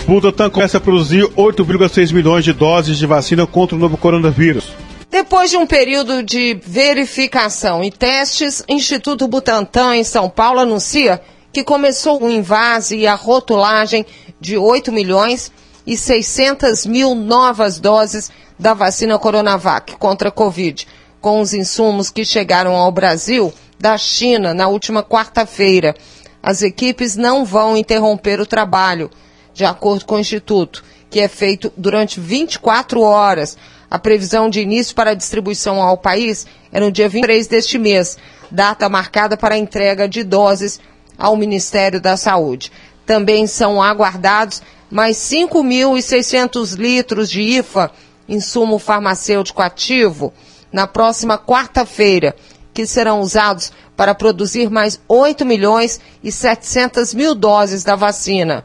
Butantan 0.08 0.50
começa 0.50 0.78
a 0.78 0.82
produzir 0.82 1.24
8,6 1.36 2.12
milhões 2.12 2.44
de 2.44 2.54
doses 2.54 2.98
de 2.98 3.06
vacina 3.06 3.46
contra 3.46 3.76
o 3.76 3.80
novo 3.80 3.98
coronavírus. 3.98 4.74
Depois 5.12 5.52
de 5.52 5.58
um 5.58 5.68
período 5.68 6.24
de 6.24 6.60
verificação 6.66 7.84
e 7.84 7.92
testes, 7.92 8.64
Instituto 8.68 9.28
Butantan 9.28 9.96
em 9.96 10.04
São 10.04 10.28
Paulo 10.28 10.60
anuncia 10.60 11.22
que 11.54 11.64
começou 11.64 12.24
o 12.24 12.30
invase 12.30 12.98
e 12.98 13.06
a 13.06 13.14
rotulagem 13.14 14.06
de 14.40 14.58
8 14.58 14.92
milhões 14.92 15.52
e 15.86 15.96
600 15.96 16.88
mil 16.88 17.14
novas 17.14 17.80
doses 17.80 18.32
da 18.58 18.74
vacina 18.74 19.20
Coronavac 19.20 19.96
contra 19.98 20.30
a 20.30 20.32
Covid 20.32 20.88
com 21.22 21.40
os 21.40 21.54
insumos 21.54 22.10
que 22.10 22.26
chegaram 22.26 22.76
ao 22.76 22.92
Brasil 22.92 23.54
da 23.80 23.98
China 23.98 24.54
na 24.54 24.68
última 24.68 25.04
quarta-feira. 25.04 25.96
As 26.42 26.64
equipes 26.64 27.16
não 27.16 27.46
vão 27.46 27.78
interromper 27.78 28.42
o 28.42 28.46
trabalho, 28.46 29.10
de 29.54 29.64
acordo 29.64 30.06
com 30.06 30.16
o 30.16 30.20
Instituto, 30.20 30.84
que 31.10 31.20
é 31.20 31.28
feito 31.28 31.72
durante 31.78 32.20
24 32.20 33.02
horas. 33.02 33.58
A 33.90 34.00
previsão 34.00 34.50
de 34.50 34.62
início 34.62 34.96
para 34.96 35.12
a 35.12 35.16
distribuição 35.16 35.82
ao 35.82 35.98
país 35.98 36.48
é 36.72 36.80
no 36.80 36.92
dia 36.92 37.08
23 37.08 37.48
deste 37.48 37.78
mês, 37.78 38.18
data 38.50 38.90
marcada 38.90 39.38
para 39.38 39.56
a 39.56 39.58
entrega 39.58 40.08
de 40.08 40.24
doses 40.24 40.80
ao 41.18 41.36
Ministério 41.36 42.02
da 42.02 42.18
Saúde. 42.18 42.72
Também 43.06 43.46
são 43.46 43.82
aguardados 43.82 44.62
mais 44.90 45.18
5.600 45.18 46.76
litros 46.78 47.30
de 47.30 47.42
IFA, 47.42 47.92
insumo 48.28 48.80
farmacêutico 48.80 49.62
ativo, 49.62 50.34
na 50.72 50.88
próxima 50.88 51.38
quarta-feira, 51.38 52.36
que 52.74 52.86
serão 52.86 53.20
usados 53.20 53.72
para 53.96 54.16
produzir 54.16 54.70
mais 54.70 55.00
8 55.08 55.46
milhões 55.46 56.00
e 56.24 56.32
700 56.32 57.14
mil 57.14 57.36
doses 57.36 57.84
da 57.84 57.96
vacina. 57.96 58.64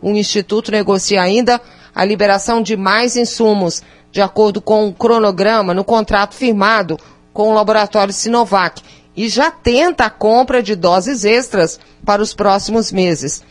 O 0.00 0.10
Instituto 0.10 0.70
negocia 0.70 1.22
ainda 1.22 1.60
a 1.94 2.04
liberação 2.04 2.62
de 2.62 2.76
mais 2.76 3.16
insumos, 3.16 3.82
de 4.12 4.20
acordo 4.20 4.60
com 4.60 4.86
o 4.86 4.92
cronograma 4.92 5.72
no 5.72 5.84
contrato 5.84 6.34
firmado 6.34 6.98
com 7.32 7.50
o 7.50 7.54
laboratório 7.54 8.12
Sinovac, 8.12 8.82
e 9.16 9.28
já 9.28 9.50
tenta 9.50 10.04
a 10.04 10.10
compra 10.10 10.62
de 10.62 10.74
doses 10.76 11.24
extras 11.24 11.80
para 12.04 12.22
os 12.22 12.34
próximos 12.34 12.92
meses. 12.92 13.42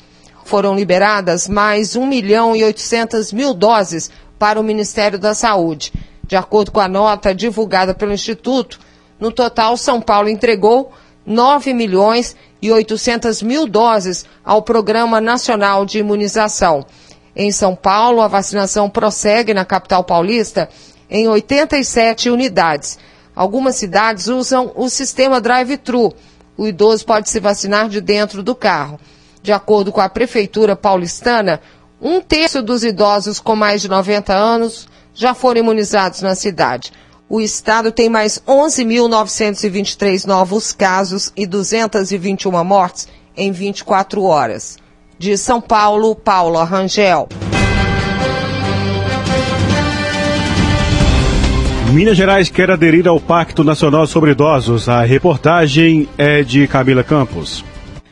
Foram 0.44 0.76
liberadas 0.76 1.50
mais 1.50 1.96
1 1.96 2.06
milhão 2.06 2.56
e 2.56 2.64
800 2.64 3.34
mil 3.34 3.54
doses 3.54 4.12
para 4.38 4.60
o 4.60 4.64
Ministério 4.64 5.18
da 5.18 5.34
Saúde. 5.34 5.92
De 6.28 6.36
acordo 6.36 6.72
com 6.72 6.80
a 6.80 6.88
nota 6.88 7.34
divulgada 7.36 7.94
pelo 7.94 8.14
Instituto, 8.14 8.80
no 9.20 9.32
total, 9.32 9.78
São 9.78 10.02
Paulo 10.02 10.28
entregou 10.28 10.92
9 11.26 11.74
milhões 11.74 12.36
e 12.62 12.72
800 12.72 13.42
mil 13.42 13.68
doses 13.68 14.26
ao 14.44 14.62
Programa 14.62 15.22
Nacional 15.22 15.86
de 15.86 16.00
Imunização. 16.00 16.86
Em 17.36 17.52
São 17.52 17.76
Paulo, 17.76 18.22
a 18.22 18.28
vacinação 18.28 18.90
prossegue 18.90 19.54
na 19.54 19.66
capital 19.66 20.04
paulista 20.04 20.70
em 21.10 21.28
87 21.28 22.30
unidades. 22.30 22.98
Algumas 23.36 23.76
cidades 23.76 24.28
usam 24.28 24.72
o 24.76 24.90
sistema 24.90 25.42
drive-thru. 25.42 26.14
O 26.58 26.66
idoso 26.66 27.06
pode 27.06 27.30
se 27.30 27.40
vacinar 27.40 27.90
de 27.90 28.00
dentro 28.00 28.42
do 28.42 28.56
carro. 28.56 29.00
De 29.42 29.52
acordo 29.52 29.92
com 29.92 30.02
a 30.02 30.10
Prefeitura 30.10 30.76
paulistana, 30.76 31.62
um 32.02 32.20
terço 32.22 32.62
dos 32.62 32.84
idosos 32.84 33.40
com 33.40 33.56
mais 33.56 33.82
de 33.82 33.90
90 33.90 34.34
anos 34.34 34.88
já 35.14 35.34
foram 35.34 35.62
imunizados 35.62 36.22
na 36.22 36.36
cidade. 36.36 36.92
O 37.28 37.42
estado 37.42 37.92
tem 37.92 38.10
mais 38.10 38.42
11.923 38.48 40.26
novos 40.26 40.72
casos 40.72 41.32
e 41.36 41.48
221 41.48 42.64
mortes 42.64 43.08
em 43.36 43.52
24 43.52 44.24
horas. 44.24 44.78
De 45.18 45.38
São 45.38 45.62
Paulo, 45.62 46.16
Paula 46.16 46.64
Rangel. 46.64 47.30
Minas 51.92 52.18
Gerais 52.18 52.50
quer 52.50 52.70
aderir 52.70 53.08
ao 53.08 53.22
Pacto 53.22 53.64
Nacional 53.64 54.06
sobre 54.06 54.32
Idosos. 54.32 54.90
A 54.90 55.02
reportagem 55.04 56.10
é 56.18 56.44
de 56.44 56.68
Camila 56.68 57.04
Campos. 57.04 57.64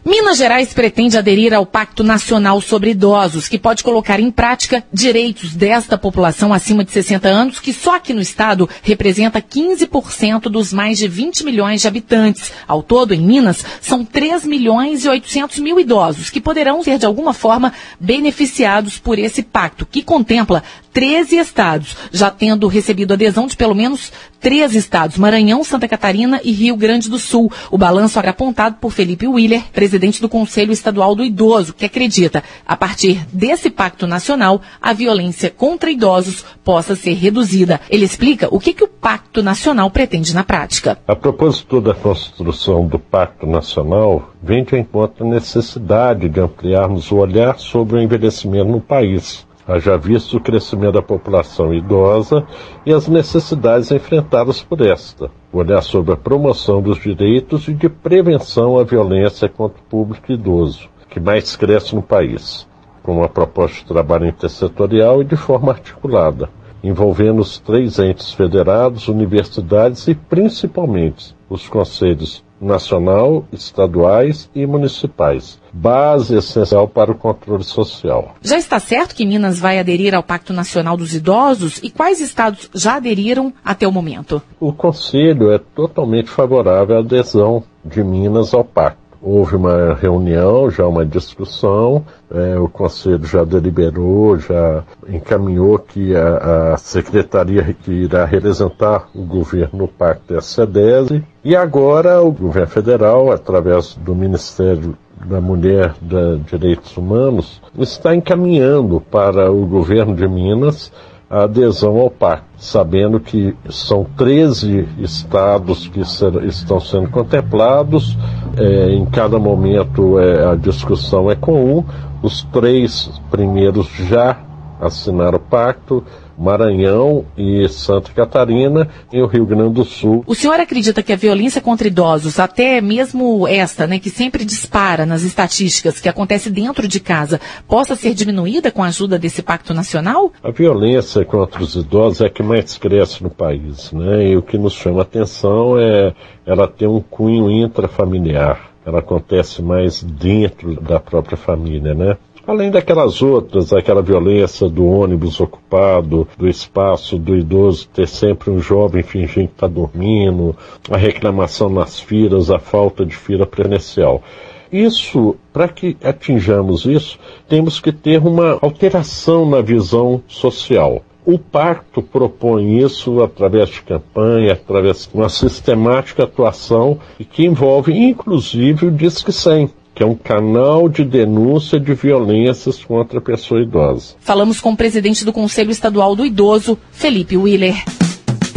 Minas 0.05 0.37
Gerais 0.37 0.73
pretende 0.73 1.17
aderir 1.17 1.53
ao 1.53 1.65
Pacto 1.65 2.03
Nacional 2.03 2.59
sobre 2.59 2.91
Idosos, 2.91 3.47
que 3.47 3.57
pode 3.57 3.85
colocar 3.85 4.19
em 4.19 4.29
prática 4.29 4.83
direitos 4.91 5.55
desta 5.55 5.97
população 5.97 6.51
acima 6.51 6.83
de 6.83 6.91
60 6.91 7.29
anos, 7.29 7.59
que 7.61 7.71
só 7.71 7.95
aqui 7.95 8.11
no 8.11 8.19
estado 8.19 8.69
representa 8.81 9.41
15% 9.41 10.49
dos 10.49 10.73
mais 10.73 10.97
de 10.97 11.07
20 11.07 11.45
milhões 11.45 11.79
de 11.79 11.87
habitantes. 11.87 12.51
Ao 12.67 12.83
todo, 12.83 13.13
em 13.13 13.21
Minas, 13.21 13.63
são 13.79 14.03
3 14.03 14.45
milhões 14.45 15.05
e 15.05 15.09
800 15.09 15.59
mil 15.59 15.79
idosos 15.79 16.29
que 16.29 16.41
poderão 16.41 16.83
ser, 16.83 16.97
de 16.97 17.05
alguma 17.05 17.33
forma, 17.33 17.71
beneficiados 17.97 18.99
por 18.99 19.17
esse 19.17 19.41
pacto, 19.41 19.85
que 19.85 20.03
contempla 20.03 20.63
13 20.91 21.37
estados, 21.37 21.95
já 22.11 22.29
tendo 22.29 22.67
recebido 22.67 23.13
adesão 23.13 23.47
de 23.47 23.55
pelo 23.57 23.73
menos 23.73 24.11
três 24.39 24.75
estados, 24.75 25.17
Maranhão, 25.17 25.63
Santa 25.63 25.87
Catarina 25.87 26.39
e 26.43 26.51
Rio 26.51 26.75
Grande 26.75 27.09
do 27.09 27.17
Sul. 27.17 27.51
O 27.71 27.77
balanço 27.77 28.19
era 28.19 28.31
apontado 28.31 28.75
por 28.79 28.91
Felipe 28.91 29.25
Willer, 29.25 29.63
presidente 29.71 29.92
do 30.21 30.29
Conselho 30.29 30.71
Estadual 30.71 31.15
do 31.15 31.23
Idoso, 31.23 31.73
que 31.73 31.85
acredita, 31.85 32.43
a 32.65 32.75
partir 32.75 33.25
desse 33.31 33.69
pacto 33.69 34.07
nacional, 34.07 34.61
a 34.81 34.93
violência 34.93 35.49
contra 35.49 35.91
idosos 35.91 36.43
possa 36.63 36.95
ser 36.95 37.13
reduzida. 37.13 37.81
Ele 37.89 38.05
explica 38.05 38.47
o 38.51 38.59
que, 38.59 38.73
que 38.73 38.83
o 38.83 38.87
Pacto 38.87 39.43
Nacional 39.43 39.89
pretende 39.91 40.33
na 40.33 40.43
prática. 40.43 40.97
A 41.07 41.15
propósito 41.15 41.81
da 41.81 41.93
construção 41.93 42.87
do 42.87 42.97
Pacto 42.97 43.45
Nacional, 43.45 44.33
vem 44.41 44.63
de 44.63 44.77
encontro 44.77 45.25
a 45.25 45.29
necessidade 45.29 46.29
de 46.29 46.39
ampliarmos 46.39 47.11
o 47.11 47.17
olhar 47.17 47.57
sobre 47.59 47.97
o 47.97 48.01
envelhecimento 48.01 48.69
no 48.69 48.81
país 48.81 49.45
haja 49.67 49.97
visto 49.97 50.37
o 50.37 50.41
crescimento 50.41 50.93
da 50.93 51.01
população 51.01 51.73
idosa 51.73 52.45
e 52.85 52.93
as 52.93 53.07
necessidades 53.07 53.91
enfrentadas 53.91 54.61
por 54.61 54.81
esta. 54.81 55.31
Olhar 55.51 55.81
sobre 55.81 56.13
a 56.13 56.17
promoção 56.17 56.81
dos 56.81 56.99
direitos 56.99 57.67
e 57.67 57.73
de 57.73 57.87
prevenção 57.87 58.77
à 58.77 58.83
violência 58.83 59.47
contra 59.47 59.79
o 59.79 59.89
público 59.89 60.31
idoso, 60.31 60.89
que 61.09 61.19
mais 61.19 61.55
cresce 61.55 61.95
no 61.95 62.01
país, 62.01 62.67
com 63.01 63.17
uma 63.17 63.29
proposta 63.29 63.79
de 63.79 63.85
trabalho 63.85 64.27
intersetorial 64.27 65.21
e 65.21 65.25
de 65.25 65.35
forma 65.35 65.71
articulada, 65.71 66.49
envolvendo 66.83 67.39
os 67.39 67.59
três 67.59 67.97
entes 67.99 68.33
federados, 68.33 69.07
universidades 69.07 70.07
e 70.07 70.15
principalmente 70.15 71.35
os 71.49 71.69
conselhos 71.69 72.43
nacional, 72.63 73.45
estaduais 73.51 74.49
e 74.55 74.65
municipais. 74.65 75.59
Base 75.71 76.35
essencial 76.35 76.87
para 76.87 77.11
o 77.11 77.15
controle 77.15 77.63
social. 77.63 78.35
Já 78.41 78.57
está 78.57 78.79
certo 78.79 79.15
que 79.15 79.25
Minas 79.25 79.59
vai 79.59 79.79
aderir 79.79 80.15
ao 80.15 80.23
Pacto 80.23 80.53
Nacional 80.53 80.95
dos 80.95 81.13
Idosos 81.13 81.79
e 81.83 81.89
quais 81.89 82.21
estados 82.21 82.69
já 82.73 82.95
aderiram 82.95 83.53
até 83.63 83.87
o 83.87 83.91
momento? 83.91 84.41
O 84.59 84.71
Conselho 84.71 85.51
é 85.51 85.57
totalmente 85.57 86.29
favorável 86.29 86.97
à 86.97 86.99
adesão 86.99 87.63
de 87.83 88.03
Minas 88.03 88.53
ao 88.53 88.63
Pacto. 88.63 89.02
Houve 89.25 89.55
uma 89.55 89.93
reunião, 89.93 90.69
já 90.69 90.85
uma 90.85 91.05
discussão, 91.05 92.03
é, 92.29 92.59
o 92.59 92.67
Conselho 92.67 93.25
já 93.25 93.45
deliberou, 93.45 94.37
já 94.37 94.83
encaminhou 95.07 95.79
que 95.79 96.13
a, 96.13 96.73
a, 96.73 96.77
secretaria 96.77 97.73
que 97.73 97.91
irá 97.91 98.25
representar 98.25 99.07
o 99.15 99.23
governo 99.23 99.79
no 99.79 99.87
Pacto 99.87 100.33
é 100.33 100.39
a 100.39 101.23
e 101.41 101.55
agora 101.55 102.21
o 102.21 102.33
governo 102.33 102.67
federal, 102.67 103.31
através 103.31 103.95
do 103.95 104.13
Ministério 104.13 104.97
da 105.25 105.39
Mulher 105.39 105.93
de 106.01 106.39
Direitos 106.39 106.97
Humanos, 106.97 107.61
está 107.77 108.13
encaminhando 108.13 108.99
para 108.99 109.49
o 109.49 109.65
governo 109.65 110.13
de 110.15 110.27
Minas 110.27 110.91
a 111.33 111.45
adesão 111.45 111.97
ao 111.97 112.11
pacto, 112.11 112.45
sabendo 112.59 113.19
que 113.19 113.55
são 113.67 114.05
13 114.15 114.87
estados 114.99 115.87
que 115.87 116.05
ser, 116.05 116.43
estão 116.43 116.79
sendo 116.79 117.09
contemplados, 117.09 118.15
é, 118.55 118.91
em 118.91 119.03
cada 119.07 119.39
momento 119.39 120.19
é, 120.19 120.51
a 120.51 120.53
discussão 120.53 121.31
é 121.31 121.35
comum, 121.35 121.83
os 122.21 122.43
três 122.43 123.11
primeiros 123.31 123.87
já 124.07 124.37
assinaram 124.79 125.37
o 125.37 125.41
pacto, 125.41 126.03
Maranhão 126.37 127.25
e 127.37 127.67
Santa 127.69 128.11
Catarina, 128.11 128.89
e 129.11 129.21
o 129.21 129.27
Rio 129.27 129.45
Grande 129.45 129.73
do 129.73 129.85
Sul. 129.85 130.23
O 130.25 130.35
senhor 130.35 130.59
acredita 130.59 131.03
que 131.03 131.13
a 131.13 131.17
violência 131.17 131.61
contra 131.61 131.87
idosos, 131.87 132.39
até 132.39 132.81
mesmo 132.81 133.47
esta, 133.47 133.87
né, 133.87 133.99
que 133.99 134.09
sempre 134.09 134.45
dispara 134.45 135.05
nas 135.05 135.23
estatísticas, 135.23 135.99
que 135.99 136.09
acontece 136.09 136.49
dentro 136.49 136.87
de 136.87 136.99
casa, 136.99 137.39
possa 137.67 137.95
ser 137.95 138.13
diminuída 138.13 138.71
com 138.71 138.83
a 138.83 138.87
ajuda 138.87 139.17
desse 139.19 139.41
pacto 139.41 139.73
nacional? 139.73 140.31
A 140.43 140.51
violência 140.51 141.23
contra 141.25 141.61
os 141.61 141.75
idosos 141.75 142.21
é 142.21 142.25
a 142.25 142.29
que 142.29 142.43
mais 142.43 142.77
cresce 142.77 143.23
no 143.23 143.29
país, 143.29 143.91
né? 143.91 144.29
E 144.29 144.37
o 144.37 144.41
que 144.41 144.57
nos 144.57 144.73
chama 144.73 144.99
a 144.99 145.03
atenção 145.03 145.77
é 145.77 146.13
ela 146.45 146.67
ter 146.67 146.87
um 146.87 147.01
cunho 147.01 147.49
intrafamiliar. 147.51 148.71
Ela 148.85 148.99
acontece 148.99 149.61
mais 149.61 150.03
dentro 150.03 150.79
da 150.81 150.99
própria 150.99 151.37
família, 151.37 151.93
né? 151.93 152.17
Além 152.45 152.69
daquelas 152.69 153.21
outras, 153.21 153.71
aquela 153.71 154.01
violência 154.01 154.67
do 154.67 154.85
ônibus 154.85 155.39
ocupado, 155.39 156.27
do 156.37 156.45
espaço 156.45 157.17
do 157.17 157.37
idoso 157.37 157.87
ter 157.87 158.05
sempre 158.05 158.51
um 158.51 158.59
jovem 158.59 159.01
fingindo 159.01 159.47
que 159.47 159.53
está 159.53 159.67
dormindo, 159.67 160.53
a 160.91 160.97
reclamação 160.97 161.69
nas 161.69 162.01
filas, 162.01 162.51
a 162.51 162.59
falta 162.59 163.05
de 163.05 163.15
fila 163.15 163.45
presencial. 163.45 164.21
Isso, 164.69 165.37
para 165.53 165.69
que 165.69 165.95
atinjamos 166.03 166.85
isso, 166.85 167.17
temos 167.47 167.79
que 167.79 167.93
ter 167.93 168.19
uma 168.19 168.59
alteração 168.61 169.49
na 169.49 169.61
visão 169.61 170.21
social. 170.27 171.01
O 171.25 171.39
pacto 171.39 172.01
propõe 172.01 172.79
isso 172.79 173.23
através 173.23 173.69
de 173.69 173.81
campanha, 173.83 174.51
através 174.51 175.07
de 175.07 175.17
uma 175.17 175.29
sistemática 175.29 176.25
atuação 176.25 176.99
que 177.31 177.45
envolve 177.45 177.93
inclusive 177.93 178.87
o 178.87 178.91
Disque 178.91 179.31
100 179.31 179.69
que 179.95 180.01
é 180.01 180.05
um 180.05 180.15
canal 180.15 180.89
de 180.89 181.03
denúncia 181.03 181.79
de 181.79 181.93
violências 181.93 182.83
contra 182.83 183.19
a 183.19 183.21
pessoa 183.21 183.61
idosa. 183.61 184.15
Falamos 184.19 184.59
com 184.59 184.71
o 184.71 184.77
presidente 184.77 185.23
do 185.23 185.31
Conselho 185.31 185.71
Estadual 185.71 186.15
do 186.15 186.25
Idoso, 186.25 186.77
Felipe 186.91 187.37
Willer. 187.37 187.75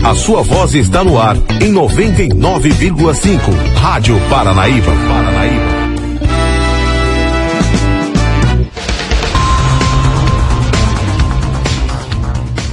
A 0.03 0.15
sua 0.15 0.43
voz 0.43 0.75
está 0.75 1.03
no 1.03 1.19
ar 1.19 1.37
em 1.61 1.73
99,5. 1.73 3.39
Rádio 3.75 4.17
Paranaíba. 4.31 4.93
Paranaíba. 5.09 5.76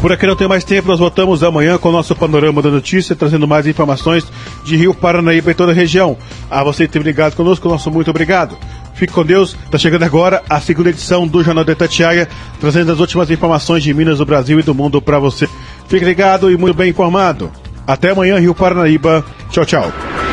Por 0.03 0.11
aqui 0.11 0.27
não 0.27 0.35
tem 0.35 0.49
mais 0.49 0.65
tempo, 0.65 0.89
nós 0.89 0.99
voltamos 0.99 1.43
amanhã 1.43 1.77
com 1.77 1.87
o 1.87 1.91
nosso 1.93 2.13
panorama 2.13 2.61
da 2.61 2.69
notícia, 2.69 3.15
trazendo 3.15 3.47
mais 3.47 3.65
informações 3.65 4.27
de 4.65 4.75
Rio 4.75 4.93
Paranaíba 4.93 5.51
e 5.51 5.53
toda 5.53 5.71
a 5.71 5.73
região. 5.73 6.17
A 6.51 6.61
você 6.61 6.85
que 6.85 6.91
teve 6.91 7.05
ligado 7.05 7.37
conosco, 7.37 7.69
nosso 7.69 7.89
muito 7.89 8.09
obrigado. 8.09 8.57
Fique 8.95 9.13
com 9.13 9.23
Deus, 9.23 9.55
está 9.63 9.77
chegando 9.77 10.03
agora 10.03 10.43
a 10.49 10.59
segunda 10.59 10.89
edição 10.89 11.25
do 11.25 11.41
Jornal 11.41 11.63
de 11.63 11.73
Tatiaia, 11.73 12.27
trazendo 12.59 12.91
as 12.91 12.99
últimas 12.99 13.31
informações 13.31 13.81
de 13.81 13.93
Minas, 13.93 14.17
do 14.17 14.25
Brasil 14.25 14.59
e 14.59 14.63
do 14.63 14.75
mundo 14.75 15.01
para 15.01 15.19
você. 15.19 15.47
Fique 15.87 16.03
ligado 16.03 16.51
e 16.51 16.57
muito 16.57 16.75
bem 16.75 16.89
informado. 16.89 17.49
Até 17.87 18.09
amanhã, 18.09 18.37
Rio 18.37 18.53
Paranaíba. 18.53 19.23
Tchau, 19.51 19.65
tchau. 19.65 20.32